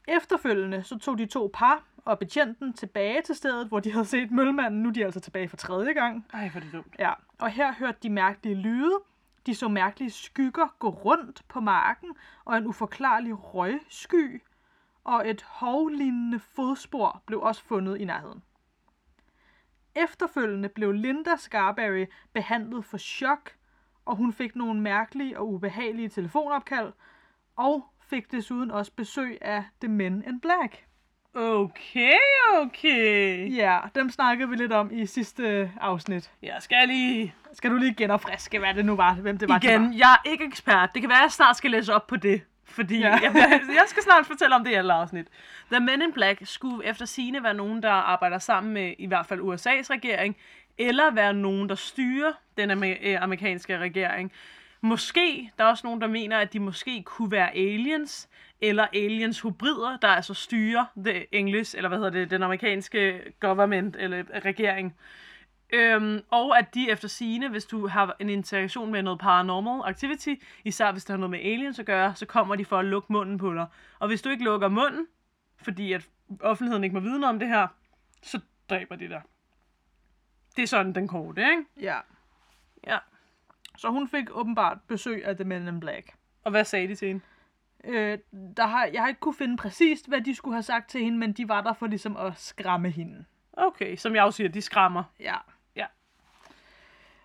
[0.09, 4.31] Efterfølgende så tog de to par og betjenten tilbage til stedet, hvor de havde set
[4.31, 4.83] mølmanden.
[4.83, 6.27] Nu er de altså tilbage for tredje gang.
[6.33, 6.97] Ej, hvor er det dumt.
[6.99, 9.01] Ja, og her hørte de mærkelige lyde.
[9.47, 14.43] De så mærkelige skygger gå rundt på marken, og en uforklarlig røgsky,
[15.05, 18.43] og et hovlignende fodspor blev også fundet i nærheden.
[19.95, 23.57] Efterfølgende blev Linda Scarberry behandlet for chok,
[24.05, 26.93] og hun fik nogle mærkelige og ubehagelige telefonopkald,
[27.57, 30.85] og fik desuden også besøg af The Men in Black.
[31.35, 32.13] Okay,
[32.61, 33.55] okay.
[33.57, 36.31] Ja, dem snakkede vi lidt om i sidste afsnit.
[36.43, 37.35] Jeg skal lige...
[37.53, 39.75] Skal du lige genopfriske, hvad det nu var, hvem det var, de var?
[39.75, 40.91] Igen, jeg er ikke ekspert.
[40.95, 42.43] Det kan være, at jeg snart skal læse op på det.
[42.65, 43.09] Fordi Ja.
[43.09, 43.31] ja.
[43.35, 45.27] jeg, jeg skal snart fortælle om det i alle afsnit.
[45.73, 49.27] The Men in Black skulle efter sine være nogen, der arbejder sammen med i hvert
[49.27, 50.37] fald USA's regering,
[50.79, 54.33] eller være nogen, der styrer den amer- øh, amerikanske regering.
[54.81, 58.29] Måske, der er også nogen, der mener, at de måske kunne være aliens,
[58.61, 63.97] eller aliens hybrider, der altså styrer det English, eller hvad hedder det, den amerikanske government,
[63.97, 64.97] eller regering.
[65.73, 70.35] Øhm, og at de efter sigende, hvis du har en interaktion med noget paranormal activity,
[70.65, 73.13] især hvis det har noget med aliens at gøre, så kommer de for at lukke
[73.13, 73.67] munden på dig.
[73.99, 75.07] Og hvis du ikke lukker munden,
[75.63, 76.09] fordi at
[76.41, 77.69] offentligheden ikke må vide noget om det her,
[78.23, 78.41] så
[78.71, 79.23] dræber de dig.
[80.57, 81.65] Det er sådan den korte, ikke?
[81.81, 81.99] Ja.
[82.87, 82.99] Ja.
[83.81, 86.15] Så hun fik åbenbart besøg af The Men in Black.
[86.45, 87.23] Og hvad sagde de til hende?
[87.85, 88.19] Øh,
[88.57, 91.19] der har, jeg har ikke kunne finde præcist, hvad de skulle have sagt til hende,
[91.19, 93.25] men de var der for ligesom at skræmme hende.
[93.53, 95.05] Okay, som jeg også siger, de skræmmer.
[95.21, 95.35] Ja.
[95.77, 95.87] Ja.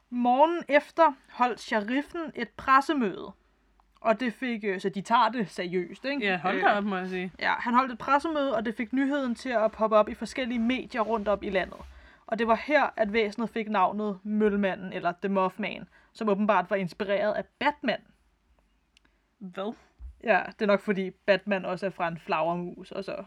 [0.09, 3.31] Morgen efter holdt sheriffen et pressemøde.
[4.01, 6.25] Og det fik, øh, så de tager det seriøst, ikke?
[6.25, 7.31] Ja, hold da op, må jeg sige.
[7.39, 10.59] Ja, han holdt et pressemøde, og det fik nyheden til at poppe op i forskellige
[10.59, 11.79] medier rundt op i landet.
[12.27, 16.75] Og det var her, at væsenet fik navnet Mølmanden, eller The Mothman, som åbenbart var
[16.75, 18.01] inspireret af Batman.
[19.37, 19.73] Hvad?
[20.23, 23.23] Ja, det er nok fordi Batman også er fra en flagermus, og så...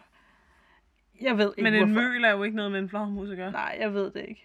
[1.21, 2.09] Jeg ved ikke, Men en hvorfor.
[2.09, 3.53] møl er jo ikke noget med en flagermus at gøre.
[3.53, 4.45] Nej, jeg ved det ikke.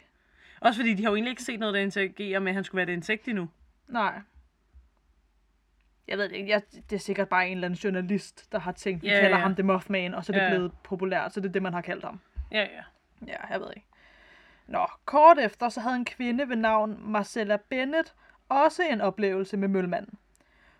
[0.61, 2.85] Også fordi de har jo egentlig ikke set noget, der interagerer med, at han skulle
[2.85, 3.49] være et insekt endnu.
[3.87, 4.21] Nej.
[6.07, 6.49] Jeg ved det ikke.
[6.49, 9.37] Jeg, det er sikkert bare en eller anden journalist, der har tænkt, vi Ja, kalder
[9.37, 9.43] ja.
[9.43, 10.49] ham The Mothman, og så er det Ja.
[10.49, 12.19] blevet populært, så det er det, man har kaldt ham.
[12.51, 12.83] Ja, ja.
[13.27, 13.87] Ja, jeg ved ikke.
[14.67, 18.15] Nå, kort efter, så havde en kvinde ved navn Marcella Bennett
[18.49, 20.19] også en oplevelse med mølmanden.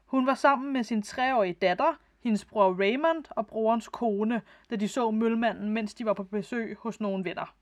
[0.05, 4.87] Hun var sammen med sin treårige datter, hendes bror Raymond og brorens kone, da de
[4.87, 7.55] så mølmanden, mens de var på besøg hos nogle venner.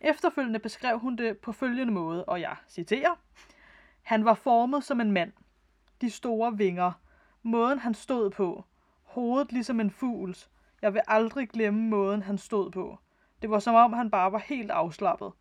[0.00, 3.14] Efterfølgende beskrev hun det på følgende måde, og jeg citerer.
[4.02, 5.32] Han var formet som en mand.
[6.00, 6.92] De store vinger.
[7.42, 8.64] Måden han stod på.
[9.02, 10.50] Hovedet ligesom en fugls.
[10.82, 12.98] Jeg vil aldrig glemme måden han stod på.
[13.42, 15.32] Det var som om han bare var helt afslappet.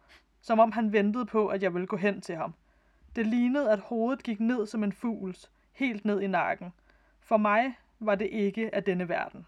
[0.42, 2.54] Som om han ventede på, at jeg ville gå hen til ham.
[3.16, 6.74] Det lignede, at hovedet gik ned som en fugls, helt ned i nakken.
[7.20, 9.46] For mig var det ikke af denne verden.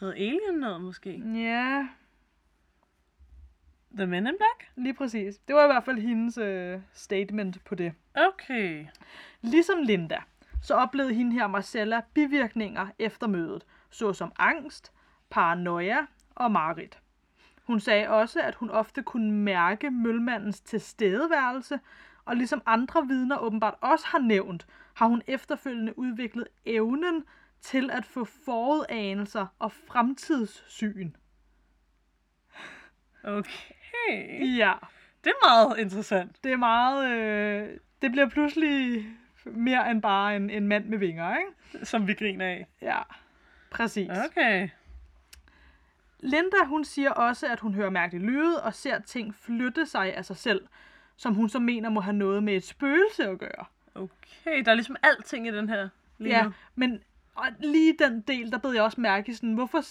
[0.00, 1.10] Noget alien noget, måske?
[1.18, 1.88] Ja.
[3.96, 4.70] The Men in Black?
[4.76, 5.38] Lige præcis.
[5.38, 7.92] Det var i hvert fald hendes øh, statement på det.
[8.14, 8.86] Okay.
[9.40, 10.18] Ligesom Linda,
[10.62, 14.92] så oplevede hende her Marcella bivirkninger efter mødet, såsom angst,
[15.30, 17.00] paranoia og mareridt.
[17.64, 21.80] Hun sagde også, at hun ofte kunne mærke mølmandens tilstedeværelse,
[22.24, 27.24] og ligesom andre vidner åbenbart også har nævnt, har hun efterfølgende udviklet evnen
[27.60, 31.10] til at få forudanelser og fremtidssyn.
[33.24, 34.56] Okay.
[34.58, 34.72] Ja,
[35.24, 36.44] Det er meget interessant.
[36.44, 37.10] det er meget...
[37.10, 39.06] Øh, det bliver pludselig
[39.44, 41.86] mere end bare en, en mand med vinger, ikke?
[41.86, 42.66] Som vi griner af.
[42.82, 42.98] Ja,
[43.70, 44.10] præcis.
[44.30, 44.68] Okay.
[46.24, 50.24] Linda, hun siger også, at hun hører mærkelige lyde og ser ting flytte sig af
[50.24, 50.66] sig selv,
[51.16, 53.64] som hun så mener må have noget med et spøgelse at gøre.
[53.94, 55.88] Okay, der er ligesom alting i den her.
[56.18, 56.52] Lige Ja, nu.
[56.74, 57.02] men
[57.34, 59.82] og lige den del, der bed jeg også mærke sådan, hvorfor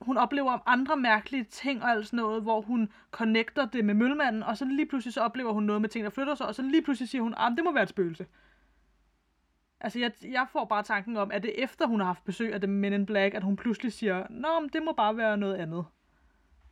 [0.00, 4.42] hun oplever andre mærkelige ting og alt sådan noget, hvor hun connecter det med mølmanden,
[4.42, 6.62] og så lige pludselig så oplever hun noget med ting, der flytter sig, og så
[6.62, 8.26] lige pludselig siger hun, at det må være et spøgelse.
[9.80, 12.60] Altså, jeg, jeg får bare tanken om, at det efter hun har haft besøg af
[12.60, 15.54] The Men in Black, at hun pludselig siger, Nå, men det må bare være noget
[15.54, 15.84] andet.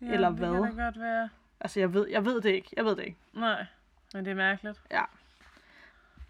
[0.01, 0.49] Ja, Eller det hvad?
[0.53, 1.29] kan da godt være.
[1.61, 2.71] Altså, jeg ved, jeg ved det ikke.
[2.77, 3.19] Jeg ved det ikke.
[3.33, 3.67] Nej,
[4.15, 4.83] men det er mærkeligt.
[4.91, 5.03] Ja.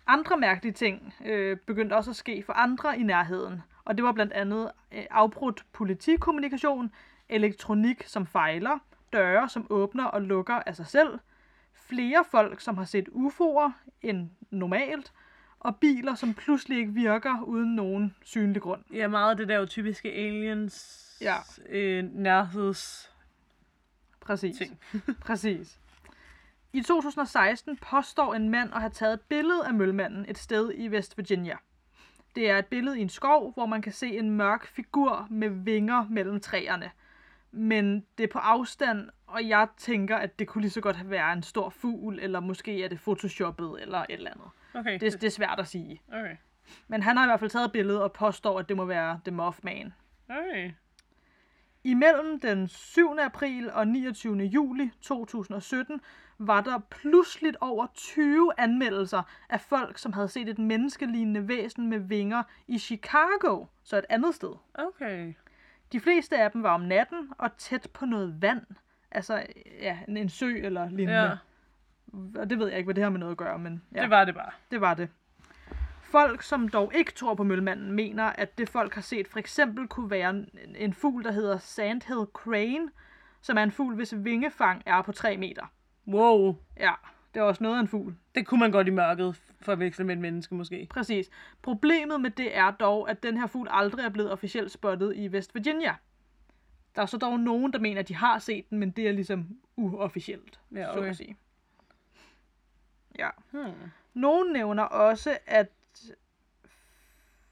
[0.06, 3.62] Andre mærkelige ting øh, begyndte også at ske for andre i nærheden.
[3.84, 6.92] Og det var blandt andet øh, afbrudt politikommunikation,
[7.28, 8.78] elektronik, som fejler,
[9.12, 11.18] døre, som åbner og lukker af sig selv,
[11.74, 13.70] flere folk, som har set UFO'er
[14.02, 15.12] end normalt,
[15.60, 18.82] og biler, som pludselig ikke virker uden nogen synlig grund.
[18.92, 21.34] Ja, meget af det der jo typiske aliens Ja.
[21.68, 23.10] øh, nærheds
[24.20, 24.56] Præcis.
[24.58, 24.78] ting.
[25.26, 25.78] Præcis.
[26.72, 30.88] I 2016 påstår en mand at have taget et billede af mølmanden et sted i
[30.88, 31.56] West Virginia.
[32.34, 35.48] Det er et billede i en skov, hvor man kan se en mørk figur med
[35.48, 36.90] vinger mellem træerne.
[37.50, 41.32] Men det er på afstand, og jeg tænker, at det kunne lige så godt være
[41.32, 44.46] en stor fugl, eller måske er det photoshoppet, eller et eller andet.
[44.76, 44.98] Okay.
[45.00, 46.02] Det, det er svært at sige.
[46.08, 46.36] Okay.
[46.88, 49.34] Men han har i hvert fald taget billedet og påstår, at det må være The
[49.34, 49.92] Mothman.
[50.28, 50.72] Okay.
[51.84, 53.16] Imellem den 7.
[53.20, 54.36] april og 29.
[54.36, 56.00] juli 2017
[56.38, 61.98] var der pludseligt over 20 anmeldelser af folk, som havde set et menneskelignende væsen med
[61.98, 64.54] vinger i Chicago, så et andet sted.
[64.74, 65.34] Okay.
[65.92, 68.62] De fleste af dem var om natten og tæt på noget vand.
[69.10, 69.46] Altså,
[69.80, 71.20] ja, en, en sø eller lignende.
[71.20, 71.36] Ja,
[72.12, 74.10] Og det ved jeg ikke, hvad det har med noget at gøre, men ja, det
[74.10, 74.50] var det bare.
[74.70, 75.08] det var det.
[76.02, 79.88] Folk, som dog ikke tror på mølmanden, mener, at det folk har set for eksempel
[79.88, 80.44] kunne være
[80.78, 82.88] en, fugl, der hedder Sandhill Crane,
[83.40, 85.72] som er en fugl, hvis vingefang er på 3 meter.
[86.08, 86.56] Wow.
[86.76, 86.92] Ja,
[87.34, 88.14] det er også noget af en fugl.
[88.34, 90.86] Det kunne man godt i mørket forveksle med et menneske måske.
[90.90, 91.30] Præcis.
[91.62, 95.28] Problemet med det er dog, at den her fugl aldrig er blevet officielt spottet i
[95.28, 95.94] West Virginia.
[96.96, 99.12] Der er så dog nogen, der mener, at de har set den, men det er
[99.12, 101.08] ligesom uofficielt, Ja, så okay.
[101.08, 101.36] at sige.
[103.18, 103.28] Ja.
[103.50, 103.72] Hmm.
[104.14, 105.68] Nogen nævner også, at...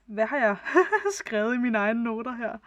[0.05, 0.55] Hvad har jeg
[1.19, 2.57] skrevet i mine egne noter her?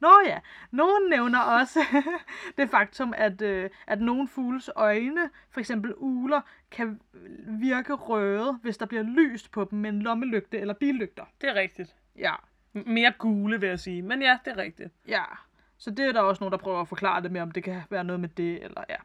[0.00, 0.38] Nå ja,
[0.70, 1.80] nogen nævner også
[2.56, 7.00] det faktum, at, øh, at nogle fugles øjne, for eksempel uler, kan
[7.46, 11.24] virke røde, hvis der bliver lyst på dem med en lommelygte eller billygter.
[11.40, 11.96] Det er rigtigt.
[12.16, 12.34] Ja,
[12.76, 14.02] M- Mere gule, vil jeg sige.
[14.02, 14.92] Men ja, det er rigtigt.
[15.08, 15.22] ja.
[15.78, 17.82] Så det er der også nogen, der prøver at forklare det med, om det kan
[17.90, 18.96] være noget med det, eller ja.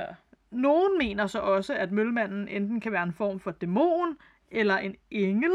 [0.00, 0.06] Ja.
[0.54, 4.16] Nogen mener så også, at mølmanden enten kan være en form for dæmon
[4.50, 5.52] eller en engel,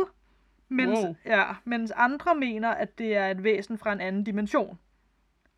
[0.70, 1.16] mens, Wow.
[1.26, 4.80] ja, mens andre mener, at det er et væsen fra en anden dimension.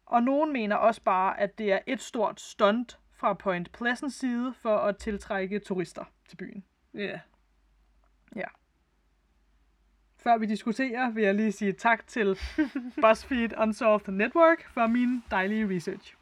[0.06, 4.54] Og nogen mener også bare, at det er et stort stunt fra Point Pleasant side
[4.54, 6.64] for at tiltrække turister til byen.
[6.94, 8.44] Ja.
[10.18, 12.38] Før vi diskuterer, vil jeg lige sige tak til
[13.02, 16.16] BuzzFeed Unsolved Network for min dejlige research.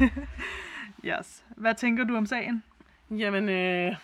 [1.04, 1.44] yes.
[1.56, 2.64] Hvad tænker du om sagen?
[3.10, 3.96] Jamen, øh...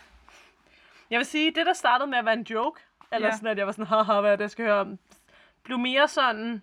[1.10, 2.80] Jeg vil sige, det der startede med at være en joke,
[3.12, 3.32] eller Ja.
[3.34, 4.98] sådan, at jeg var sådan, haha, hvad er det, jeg skal høre om,
[5.62, 6.62] blev mere sådan,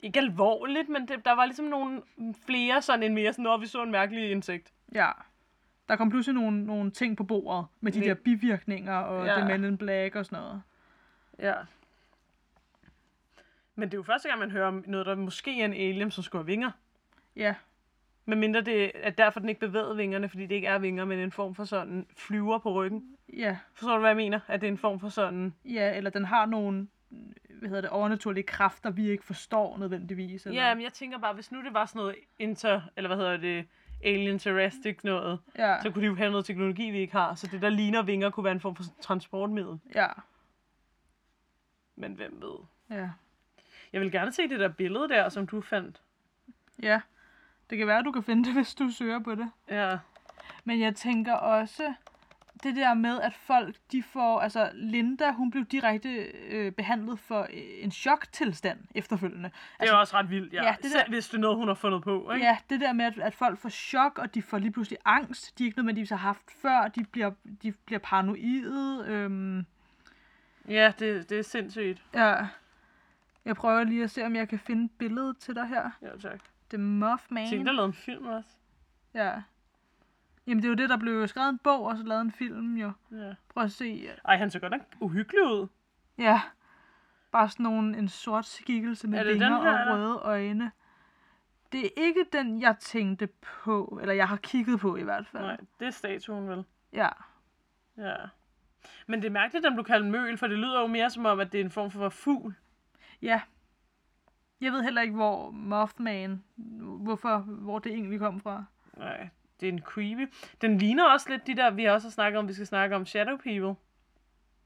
[0.00, 2.02] ikke alvorligt, men det, der var ligesom nogle
[2.46, 4.72] flere sådan en mere sådan, når vi så en mærkelig insekt.
[4.94, 5.10] Ja.
[5.88, 9.34] Der kom pludselig nogle, nogle ting på bordet med de Vi- der bivirkninger og Ja.
[9.34, 10.62] The Men in Black og sådan noget.
[11.38, 11.54] Ja.
[13.74, 16.10] Men det er jo første gang, man hører om noget, der måske er en alien,
[16.10, 16.70] som skulle have vinger.
[17.36, 17.54] Ja,
[18.26, 21.18] Men mindre det er derfor, den ikke bevæger vingerne, fordi det ikke er vinger, men
[21.18, 23.16] en form for sådan flyver på ryggen.
[23.36, 24.40] ja, Forstår du, hvad jeg mener?
[24.48, 25.54] At det er en form for sådan...
[25.64, 26.88] ja, eller den har nogle
[27.48, 30.46] hvad hedder det, overnaturlige kræfter, vi ikke forstår nødvendigvis.
[30.46, 30.62] Eller?
[30.68, 32.80] Ja, men jeg tænker bare, hvis nu det var sådan noget inter...
[32.96, 33.66] Eller hvad hedder det?
[34.04, 35.38] Alien terrestic noget.
[35.58, 37.34] ja, Så kunne de jo have noget teknologi, vi ikke har.
[37.34, 39.78] Så det, der ligner vinger, kunne være en form for transportmiddel.
[39.94, 40.06] ja,
[41.96, 42.56] Men hvem ved?
[42.98, 43.10] ja,
[43.92, 46.02] Jeg vil gerne se det der billede der, som du fandt.
[46.82, 47.00] ja.
[47.70, 49.50] Det kan være, at du kan finde det, hvis du søger på det.
[49.70, 49.98] Ja.
[50.64, 51.94] Men jeg tænker også,
[52.62, 56.08] det der med, at folk, de får, altså Linda, hun blev direkte
[56.48, 59.48] øh, behandlet for øh, en choktilstand efterfølgende.
[59.48, 60.64] Det er Altså, også ret vildt, ja.
[60.64, 62.46] ja, det der- Selv hvis det er noget, hun har fundet på, ikke?
[62.46, 65.58] Ja, det der med, at, at folk får chok, og de får lige pludselig angst,
[65.58, 67.30] de ikke nødvendigvis har haft før, de bliver,
[67.62, 69.04] de bliver paranoide.
[69.06, 69.66] Øhm,
[70.68, 72.02] Ja, det, det er sindssygt.
[72.14, 72.36] ja.
[73.44, 75.90] Jeg prøver lige at se, om jeg kan finde billedet til dig her.
[76.02, 76.40] Ja, tak.
[76.70, 77.48] The Mothman.
[77.48, 78.50] Tænk, der lavede en film også.
[79.14, 79.42] Ja.
[80.46, 82.76] Jamen, det er jo det, der blev skrevet en bog, og så lavet en film,
[82.76, 82.92] jo.
[83.12, 83.34] Ja.
[83.48, 84.08] Prøv at se.
[84.24, 85.66] Ej, han så godt nok uhyggelig ud.
[86.18, 86.40] Ja.
[87.32, 89.94] Bare sådan nogle, en sort skikkelse med Er vinger og eller?
[89.94, 90.72] røde øjne.
[91.72, 95.42] Det er ikke den, jeg tænkte på, eller jeg har kigget på i hvert fald.
[95.42, 96.64] Nej, det er statuen vel.
[96.92, 97.08] Ja.
[97.96, 98.14] Ja.
[99.06, 101.26] Men det er mærkeligt, at den blev kaldt møl, for det lyder jo mere som
[101.26, 102.54] om, at det er en form for fugl.
[103.22, 103.40] Ja.
[104.60, 106.44] Jeg ved heller ikke, hvor Mothman,
[107.00, 108.64] hvorfor, hvor det egentlig kom fra.
[108.96, 109.28] Nej,
[109.60, 110.32] det er en creepy.
[110.60, 113.06] Den ligner også lidt de der, vi også har snakket om, vi skal snakke om
[113.06, 113.74] Shadow People.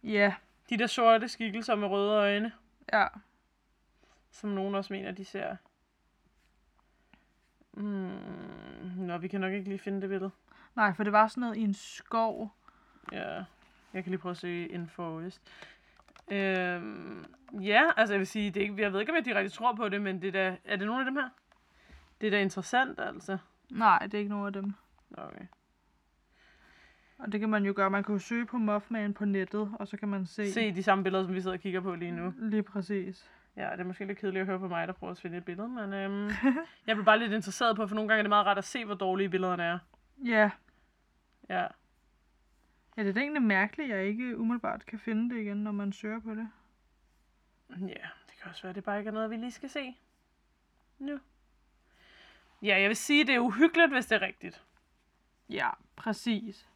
[0.03, 0.35] Ja,
[0.71, 2.53] De der sorte skikkelser med røde øjne,
[2.93, 3.07] ja.
[4.31, 5.57] som nogen også mener, de ser.
[7.73, 8.11] Mm,
[8.97, 10.31] nå, vi kan nok ikke lige finde det billede.
[10.77, 12.55] Nej, for det var sådan noget i en skov.
[13.13, 13.45] Ja,
[13.93, 15.43] jeg kan lige prøve at søge info vist.
[16.31, 19.51] Øhm, ja, altså jeg vil sige, det er ikke, jeg ved ikke, om jeg direkte
[19.51, 21.29] tror på det, men det er, da, er det nogle af dem her?
[22.21, 23.39] Det er da interessant, altså.
[23.71, 24.75] Nej, det er ikke nogen af dem.
[25.17, 25.45] Okay.
[27.19, 27.91] Og det kan man jo gøre.
[27.91, 30.83] Man kan jo søge på Mothman på nettet, og så kan man se, Se de
[30.83, 32.35] samme billeder, som vi sidder og kigger på lige nu.
[32.39, 33.31] lige præcis.
[33.57, 35.45] Ja, det er måske lidt kedeligt at høre på mig, der prøver at finde et
[35.45, 36.31] billede, men øhm,
[36.87, 38.85] jeg blev bare lidt interesseret på, for nogle gange er det meget rart at se,
[38.85, 39.79] hvor dårlige billederne er.
[40.25, 40.51] Ja.
[41.49, 41.67] Ja,
[42.99, 45.93] Ja, det er egentlig mærkeligt, at jeg ikke umiddelbart kan finde det igen, når man
[45.93, 46.49] søger på det.
[47.71, 47.77] Ja
[48.27, 49.97] det kan også være, det bare ikke er noget, vi lige skal se
[50.99, 51.21] nu.
[52.63, 54.63] Ja, jeg vil sige, det er uhyggeligt, hvis det er rigtigt.
[55.51, 56.69] Ja, præcis.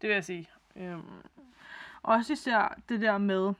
[0.00, 0.48] Det vil jeg sige.
[0.76, 1.22] Øhm,
[2.02, 3.52] Også især det der med,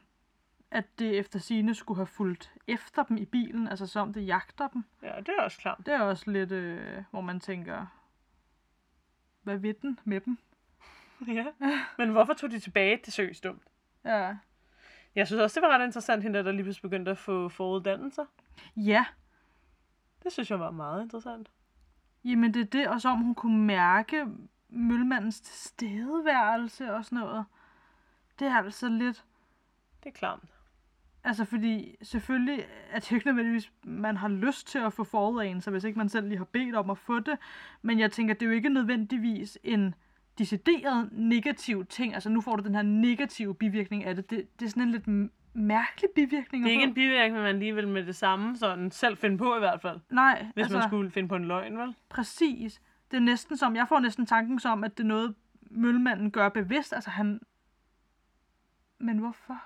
[0.70, 4.68] at det efter sine skulle have fulgt efter dem i bilen, altså som det jagter
[4.68, 4.84] dem.
[5.02, 5.78] ja, det er også klart.
[5.86, 7.86] Det er også lidt, øh, hvor man tænker,
[9.42, 10.38] hvad ved den med dem?
[11.28, 11.44] Ja.
[11.98, 13.00] Men hvorfor tog de tilbage?
[13.04, 13.62] Det seriøst dumt.
[14.04, 14.36] Ja.
[15.14, 18.24] Jeg synes også, det var ret interessant, hende der, lige pludselig begyndte at få foruddannelser.
[18.76, 19.04] Ja,
[20.22, 21.50] Det synes jeg var meget interessant.
[22.24, 24.26] jamen det er det, og så om hun kunne mærke
[24.68, 27.44] mølmandens tilstedeværelse og sådan noget.
[28.38, 29.24] Det er altså lidt,
[30.04, 30.50] Det er klamt.
[31.24, 35.40] altså fordi selvfølgelig er det jo ikke nødvendigvis, man har lyst til at få forud
[35.40, 37.38] af en, så hvis ikke man selv lige har bedt om at få det.
[37.82, 39.94] Men jeg tænker, det er jo ikke nødvendigvis en
[40.40, 42.14] decideret negativ ting.
[42.14, 44.30] Altså nu får du den her negative bivirkning af det.
[44.30, 46.64] Det, det er sådan en lidt mærkelig bivirkning.
[46.64, 49.56] Det er ikke en bivirkning, man lige vil med det samme sådan selv finde på
[49.56, 50.00] i hvert fald.
[50.10, 51.94] Nej, Hvis altså, man skulle finde på en løgn, vel?
[52.08, 52.80] præcis.
[53.10, 55.34] Det er næsten som, jeg får næsten tanken som, at det er noget,
[55.70, 56.92] mølmanden gør bevidst.
[56.92, 57.40] Altså han...
[58.98, 59.62] Men hvorfor?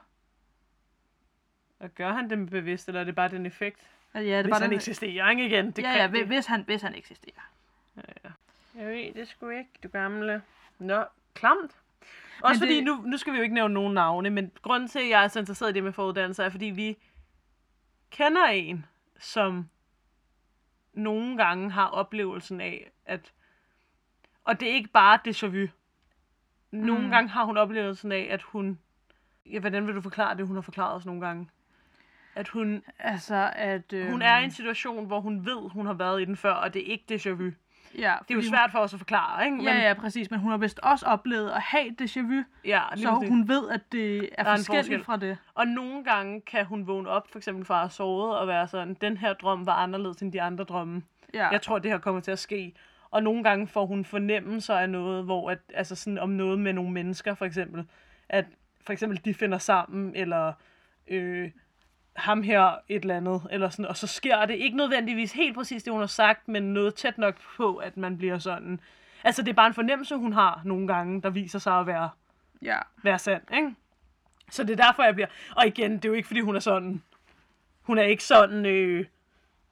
[1.79, 3.91] Og gør han det bevidst, eller er det bare den effekt?
[4.15, 5.71] Ja, det er Hvis bare han den, eksisterer, ikke igen?
[5.71, 6.27] Det ja, kan ja, det.
[6.27, 7.51] hvis han, hvis han eksisterer.
[8.75, 10.43] Jeg ved det sgu ikke, du gamle.
[10.79, 11.05] Nå,
[11.35, 11.81] klamt.
[12.43, 14.89] Også Men fordi, det- nu, nu skal vi jo ikke nævne nogen navne, men grunden
[14.89, 16.97] til, at jeg er så interesseret i det med foruddannelse, er, fordi vi
[18.11, 18.87] kender en,
[19.19, 19.69] som
[20.93, 23.33] nogle gange har oplevelsen af, at...
[24.45, 25.67] Og det er ikke bare déjà vu.
[26.71, 27.11] Nogle Mm.
[27.11, 28.79] gange har hun oplevelsen af, at hun...
[29.47, 31.49] Ja, hvordan vil du forklare det, hun har forklaret os nogle gange?
[32.35, 33.93] At hun, Altså, at...
[33.93, 36.53] Øh, hun er i en situation, hvor hun ved, hun har været i den før,
[36.53, 37.51] og det er ikke déjà vu.
[37.99, 39.57] Ja, Det er jo svært for os at forklare, ikke?
[39.57, 40.31] Hun, ja, ja, præcis.
[40.31, 43.93] Men hun har vist også oplevet at have déjà vu, ja så hun ved, at
[43.93, 45.05] det er er forskelligt forskel.
[45.05, 45.39] fra det.
[45.55, 48.95] Og nogle gange kan hun vågne op, for eksempel fra at sovet, og være sådan,
[49.01, 51.03] den her drøm var anderledes end de andre drømme.
[51.35, 52.75] Ja, Jeg tror, det her kommer til at ske.
[53.11, 56.73] Og nogle gange får hun fornemmelser af noget, hvor at, altså sådan om noget med
[56.73, 57.85] nogle mennesker, for eksempel.
[58.29, 58.45] At
[58.87, 60.53] for eksempel de finder sammen, eller
[61.09, 61.51] øh,
[62.17, 65.83] ham her et eller andet, eller sådan, og så sker det ikke nødvendigvis helt præcis
[65.83, 68.81] det, hun har sagt, men noget tæt nok på, at man bliver sådan.
[69.25, 72.11] Altså, det er bare en fornemmelse, hun har nogle gange, der viser sig at være
[72.63, 72.79] ja.
[73.03, 73.75] være sand, ikke?
[74.51, 75.29] Så det er derfor, jeg bliver...
[75.57, 77.03] Og igen, det er jo ikke, fordi hun er sådan...
[77.83, 78.67] Hun er ikke sådan...
[78.67, 79.07] Øh,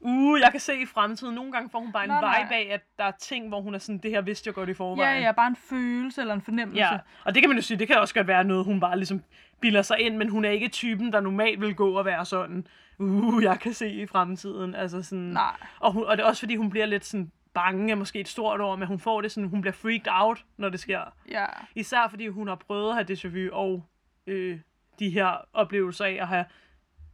[0.03, 1.35] uh, jeg kan se i fremtiden.
[1.35, 2.43] Nogle gange får hun bare en Nej, nej.
[2.43, 4.69] vibe af, at der er ting, hvor hun er sådan, det her vidste jeg godt
[4.69, 5.23] i Ja, forvejen.
[5.23, 6.85] ja, bare en følelse eller en fornemmelse.
[6.85, 8.97] Ja, og det kan man jo sige, det kan også godt være noget, hun bare
[8.97, 9.23] ligesom
[9.61, 12.67] bilder sig ind, men hun er ikke typen, der normalt vil gå og være sådan,
[12.99, 15.57] uh, jeg kan se i fremtiden, altså sådan, Nej.
[15.81, 18.29] og, hun, og det er også fordi, hun bliver lidt sådan bange, er måske et
[18.29, 21.01] stort ord, men hun får det sådan, hun bliver freaked out, når det sker.
[21.31, 21.45] Ja,
[21.75, 23.85] Især fordi hun har prøvet at have déjà vu og
[24.27, 24.59] øh,
[24.99, 26.45] de her oplevelser af at have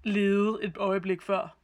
[0.05, 1.55] levet et øjeblik før.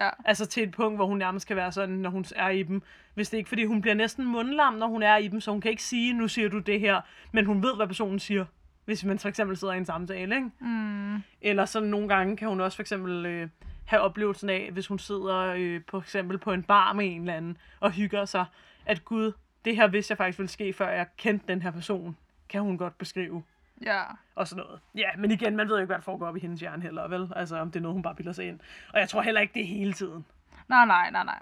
[0.00, 0.10] Ja.
[0.24, 2.82] Altså til et punkt, hvor hun nærmest kan være sådan, når hun er i dem.
[3.14, 5.60] Hvis det ikke, fordi hun bliver næsten mundlam, når hun er i dem, så hun
[5.60, 7.00] kan ikke sige, nu siger du det her,
[7.32, 8.44] men hun ved, hvad personen siger.
[8.84, 10.50] Hvis man for eksempel sidder i en samtale, ikke?
[10.60, 11.22] Mm.
[11.40, 13.48] Eller sådan nogle gange kan hun også for eksempel øh,
[13.84, 17.34] have oplevelsen af, hvis hun sidder øh, på eksempel på en bar med en eller
[17.34, 18.44] anden, og hygger sig,
[18.86, 19.32] at gud,
[19.64, 22.16] det her vidste jeg faktisk ville ske, før jeg kendte den her person,
[22.48, 23.42] kan hun godt beskrive.
[23.82, 24.02] Ja.
[24.34, 24.80] Og sådan noget.
[24.94, 27.08] Ja, men igen, man ved jo ikke, hvad der foregår op i hendes hjerne heller,
[27.08, 27.32] vel?
[27.36, 28.60] Altså, om det er noget, hun bare bilder sig ind.
[28.94, 30.26] Og jeg tror heller ikke, det er hele tiden.
[30.68, 31.38] Nej, nej, nej, nej.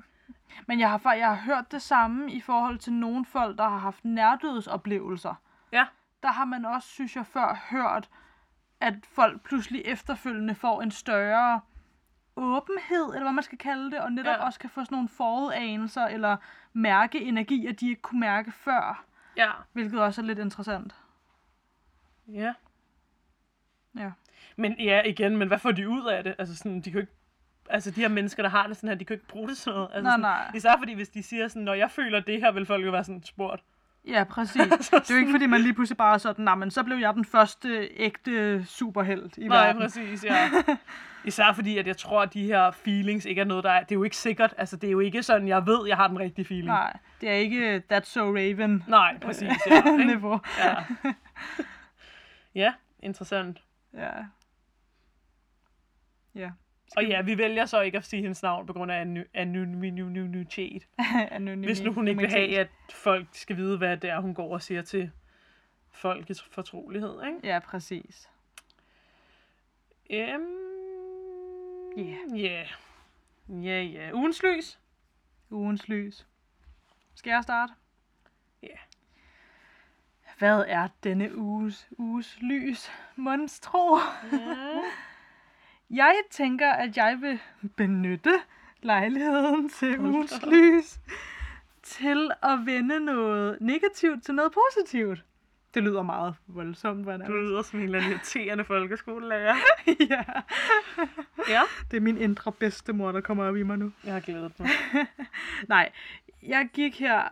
[0.67, 3.79] Men jeg har, jeg har hørt det samme i forhold til nogle folk, der har
[3.79, 5.35] haft nærdødsoplevelser.
[5.73, 5.87] Ja.
[6.23, 8.09] Der har man også, synes jeg, før hørt,
[8.81, 11.61] at folk pludselig efterfølgende får en større
[12.37, 14.39] åbenhed, eller hvad man skal kalde det, og netop Ja.
[14.39, 14.45] ja.
[14.47, 16.37] også kan få sådan nogle forudanelser, eller
[16.73, 19.05] mærke energier, de ikke kunne mærke før,
[19.37, 19.51] Ja.
[19.73, 20.95] hvilket også er lidt interessant.
[22.33, 22.53] Ja.
[23.99, 24.11] Ja.
[24.57, 26.35] Men ja, igen, men hvad får de ud af det?
[26.39, 27.13] Altså, sådan, de kan ikke
[27.71, 29.75] Altså, de her mennesker, der har det sådan her, de kan ikke bruge det sådan
[29.75, 29.89] noget.
[29.93, 30.51] Altså, Nej, sådan, nej.
[30.55, 33.05] Især fordi, hvis de siger sådan, når jeg føler det her, vil folk jo være
[33.05, 33.63] sådan spurgt.
[34.09, 34.63] Ja, præcis.
[34.91, 36.97] det er jo ikke, fordi man lige pludselig bare er sådan, nej, men så blev
[36.97, 39.83] jeg den første ægte superhelt i Nej, verden.
[39.83, 40.51] præcis, ja.
[41.25, 43.81] Især fordi, at jeg tror, at de her feelings ikke er noget, der er...
[43.83, 44.55] Det er jo ikke sikkert.
[44.59, 46.67] Altså, det er jo ikke sådan, jeg ved, jeg har den rigtige feeling.
[46.67, 49.97] Nej, det er ikke That's So Raven Nej, præcis, ja.
[50.07, 50.41] niveau.
[50.59, 50.75] ja.
[52.57, 53.65] Ja, interessant.
[53.95, 54.11] Ja.
[56.35, 56.51] Ja.
[56.97, 59.01] Og ja, vi vælger så ikke at sige hendes navn på grund af
[59.35, 60.87] anonymitet.
[61.67, 64.53] Hvis nu hun ikke vil have, at folk skal vide, hvad det er, hun går
[64.53, 65.11] og siger til
[65.91, 67.39] folkets fortrolighed, ikke?
[67.43, 68.31] Ja, præcis.
[70.11, 70.67] Øhm...
[71.97, 72.37] Ja.
[72.37, 72.67] Ja.
[73.49, 74.13] Ja, ja.
[74.13, 74.79] Ugens lys.
[75.51, 76.27] Ugens lys.
[77.15, 77.73] Skal jeg starte?
[78.63, 78.77] Ja.
[80.39, 82.91] Hvad er denne uges, uges lys?
[83.17, 83.99] Monstro.
[84.33, 84.39] Ja.
[85.91, 87.41] Jeg tænker, at jeg vil
[87.77, 88.41] benytte
[88.83, 90.99] lejligheden til ugens lys
[91.83, 95.25] til at vende noget negativt til noget positivt.
[95.75, 99.57] Det lyder meget voldsomt, hvad Du lyder som en eller anden irriterende folkeskolelærer.
[100.11, 100.25] ja.
[101.49, 101.63] Ja.
[101.91, 103.93] Det er min indre bedstemor, der kommer op i mig nu.
[104.05, 104.69] Jeg har glædet mig.
[105.69, 105.93] Nej,
[106.43, 107.29] jeg gik her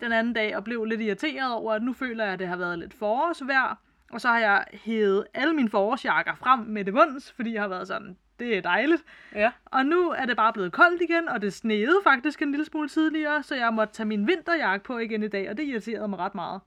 [0.00, 2.56] den anden dag og blev lidt irriteret over, at nu føler jeg, at det har
[2.56, 3.76] været lidt forårsvejr.
[4.12, 7.68] Og så har jeg hævet alle mine forårsjakker frem med det vunds, fordi jeg har
[7.68, 9.04] været sådan, det er dejligt.
[9.34, 9.52] Ja.
[9.64, 12.88] Og nu er det bare blevet koldt igen, og det sneede faktisk en lille smule
[12.88, 16.18] tidligere, så jeg måtte tage min vinterjakke på igen i dag, og det irriterede mig
[16.18, 16.60] ret meget.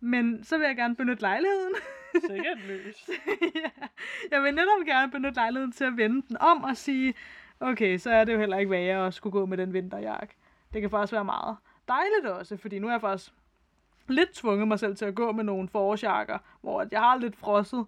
[0.00, 1.74] Men så vil jeg gerne benytte lejligheden.
[2.30, 3.08] Sikkert lys.
[3.64, 3.86] ja,
[4.30, 7.14] jeg vil netop gerne benytte lejligheden til at vende den om og sige,
[7.60, 10.34] okay, så er det jo heller ikke værre at skulle gå med den vinterjakke.
[10.72, 11.56] Det kan faktisk være meget
[11.90, 13.32] dejligt også, fordi nu er jeg faktisk
[14.08, 17.36] lidt tvunget mig selv til at gå med nogle forårsjakker, hvor at jeg har lidt
[17.36, 17.86] frosset.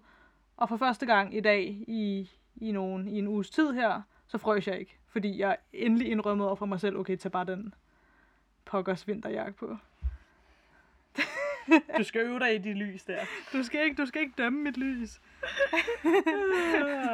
[0.57, 4.37] Og for første gang i dag i, i, nogen, i en uges tid her, så
[4.37, 4.99] frøs jeg ikke.
[5.07, 7.73] Fordi jeg endelig indrømmede over for mig selv, okay, tag bare den
[8.65, 9.77] pokkers vinterjakke på.
[11.97, 13.19] Du skal øve dig i de lys der.
[13.53, 15.21] Du skal ikke, du skal ikke dømme mit lys.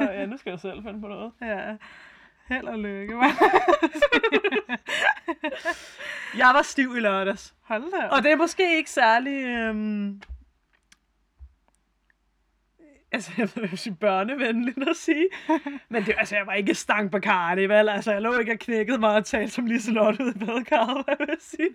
[0.02, 1.32] ja, nu skal jeg selv finde på noget.
[1.42, 1.78] Ja,
[2.48, 3.16] held og lykke?
[6.42, 7.54] Jeg var stiv i lørdags.
[7.62, 8.08] Hold da.
[8.08, 9.44] Og det er måske ikke særlig...
[9.46, 10.22] Øhm...
[13.12, 15.28] Altså, jeg ved ikke, børnevenligt at sige.
[15.90, 17.90] Men det, altså, jeg var ikke stank på karne, vel?
[17.90, 21.16] Altså, jeg lå ikke og knækkede mig og talte som Liselotte ude i badekarret, hvad
[21.20, 21.70] vil jeg sige.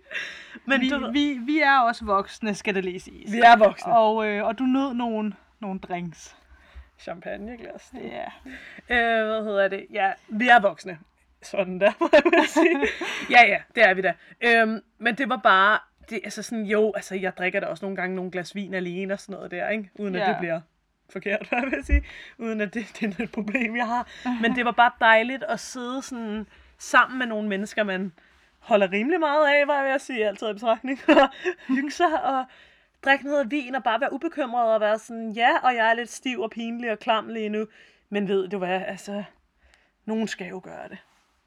[0.64, 3.32] Men vi, du, vi, vi er også voksne, skal det lige siges.
[3.32, 3.96] vi er voksne.
[3.96, 6.36] Og, øh, og du nød nogle, nogle drinks.
[6.98, 7.92] Champagneglas.
[7.94, 8.24] Ja.
[8.88, 9.86] Øh, hvad hedder det?
[9.90, 10.98] Ja, vi er voksne.
[11.44, 12.78] Sådan der, må jeg sige.
[13.36, 14.14] ja, ja, det er vi da.
[14.40, 15.78] Øhm, men det var bare,
[16.10, 19.14] det, altså sådan, jo, altså jeg drikker da også nogle gange nogle glas vin alene
[19.14, 19.90] og sådan noget der, ikke?
[19.94, 20.28] Uden at Ja.
[20.28, 20.60] det bliver
[21.10, 22.04] forkert, hvad jeg vil sige.
[22.38, 24.08] Uden at det, det er et problem, jeg har.
[24.42, 26.46] Men det var bare dejligt at sidde sådan
[26.78, 28.12] sammen med nogle mennesker, man
[28.58, 31.00] holder rimelig meget af, hvad jeg sige, altid i betragtning.
[31.08, 31.28] Og
[31.68, 32.44] hygge sig og
[33.04, 36.10] drikke noget vin og bare være ubekymret og være sådan, ja, og jeg er lidt
[36.10, 37.66] stiv og pinlig og klam lige nu.
[38.10, 39.24] Men ved du hvad, altså,
[40.04, 40.98] nogen skal jo gøre det.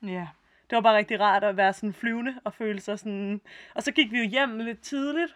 [0.04, 0.28] Ja.
[0.70, 3.42] Det var bare rigtig rart at være sådan flyvende og føle sig sådan...
[3.76, 5.36] Og så gik vi jo hjem lidt tidligt.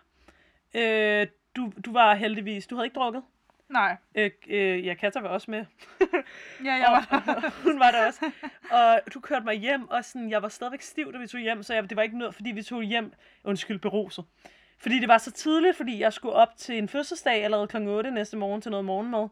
[0.76, 2.68] Øh, du, du var heldigvis...
[2.68, 3.24] Du havde ikke drukket.
[3.70, 3.98] Nej.
[4.16, 5.66] Øh, øh, ja, Katja var også med.
[6.66, 8.32] Ja, jeg var og, hun var der også.
[8.72, 11.64] Og du kørte mig hjem, og sådan, jeg var stadigvæk stiv, da vi tog hjem,
[11.64, 14.26] så jeg, det var ikke noget, fordi vi tog hjem, undskyld, beruset.
[14.80, 17.78] Fordi det var så tidligt, fordi jeg skulle op til en fødselsdag allerede kl.
[17.78, 19.28] 8 næste morgen til noget morgenmad.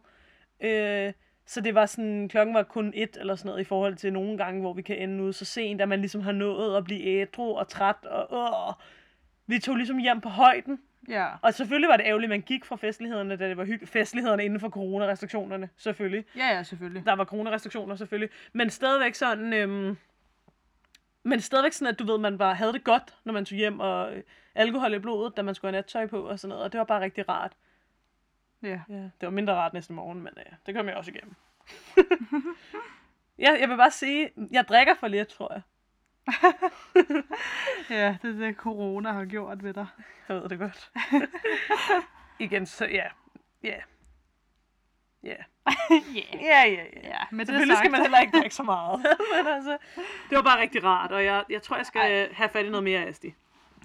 [0.61, 1.13] Øh,
[1.49, 4.37] så det var sådan, klokken var kun et eller sådan noget i forhold til nogle
[4.37, 7.03] gange, hvor vi kan ende ud så sent, at man ligesom har nået at blive
[7.03, 8.05] ædru og træt.
[8.05, 8.73] Og, øh.
[9.47, 10.79] Vi tog ligesom hjem på højden,
[11.09, 11.27] Ja.
[11.41, 13.91] Og selvfølgelig var det ærgerligt, at man gik fra festlighederne, da det var hyggeligt.
[13.91, 16.25] Festlighederne inden for coronarestriktionerne, selvfølgelig.
[16.37, 17.05] Ja, ja, selvfølgelig.
[17.05, 18.29] Der var coronarestriktioner, selvfølgelig.
[18.53, 19.53] Men stadigvæk sådan...
[19.53, 19.97] Øhm,
[21.23, 23.79] men stadigvæk sådan, at du ved, man bare havde det godt, når man tog hjem,
[23.79, 24.23] og øh,
[24.55, 26.63] alkohol i blodet, da man skulle have nattøj på og sådan noget.
[26.63, 27.53] Og det var bare rigtig rart.
[28.63, 28.81] Ja.
[28.89, 31.35] Ja, det var mindre rart næste morgen, men ja, det kom jeg også igennem.
[33.45, 35.61] ja, jeg vil bare sige, jeg drikker for lidt, tror jeg.
[37.89, 39.87] Ja, det er det, corona har gjort ved dig.
[40.27, 40.91] Jeg ved det godt.
[42.39, 43.05] Igen, så ja.
[43.63, 43.75] Ja.
[45.23, 45.35] Ja.
[46.33, 46.83] Ja, ja, ja.
[47.03, 48.99] Ja, men det Selvfølgelig skal man heller ikke drikke så meget.
[49.35, 49.77] Men altså,
[50.29, 52.69] det var bare rigtig rart, og jeg, jeg tror, jeg skal øh, have fat i
[52.69, 53.33] noget mere Asti.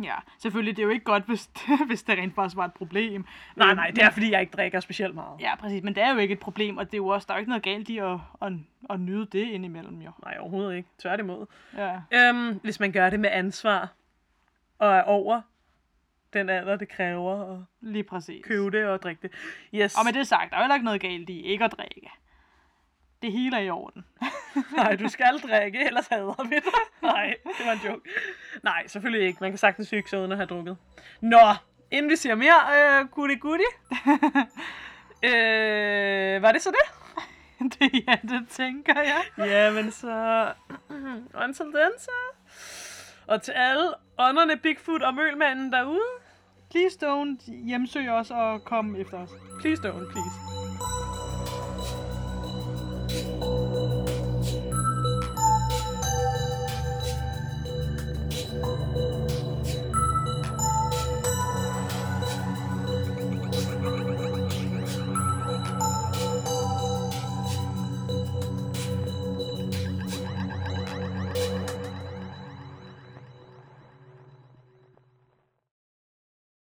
[0.02, 0.76] Ja, selvfølgelig.
[0.76, 1.50] Det er jo ikke godt, hvis,
[1.86, 3.24] hvis det rent faktisk var et problem.
[3.56, 5.40] Nej, Øh, nej, det er fordi, jeg ikke drikker specielt meget.
[5.40, 5.82] Ja, præcis.
[5.82, 7.40] Men det er jo ikke et problem, og det er jo også, der er jo
[7.40, 8.52] ikke noget galt i at, at,
[8.90, 10.10] at nyde det indimellem, jo.
[10.24, 10.88] Nej, overhovedet ikke.
[10.98, 11.46] Tværtimod.
[11.76, 12.00] Ja.
[12.12, 13.88] Øhm, hvis man gør det med ansvar,
[14.78, 15.40] og er over
[16.32, 18.44] den alder, det kræver at Lige præcis.
[18.44, 19.30] købe det og drikke det.
[19.74, 19.94] Yes.
[19.98, 22.10] Og med det sagt, der er jo heller ikke noget galt i ikke at drikke.
[23.22, 24.04] Det hele er i orden.
[24.76, 27.02] Nej, du skal drikke, ellers hader vi dig.
[27.02, 28.10] Nej, det var en joke.
[28.62, 29.38] Nej, selvfølgelig ikke.
[29.40, 30.76] Man kan sagtens hygge sig uden at have drukket.
[31.20, 31.54] Nå,
[31.90, 33.70] inden vi siger mere, øh, goody goody.
[35.30, 36.86] øh, var det så det?
[37.78, 39.22] det, ja, det tænker jeg.
[39.38, 40.48] Jamen så...
[41.44, 42.10] Until then, så...
[43.26, 46.24] Og til alle ånderne, Bigfoot og Mølmanden derude,
[46.74, 49.30] Please don't hjemsøge os og komme efter os.
[49.60, 50.63] please don't, please.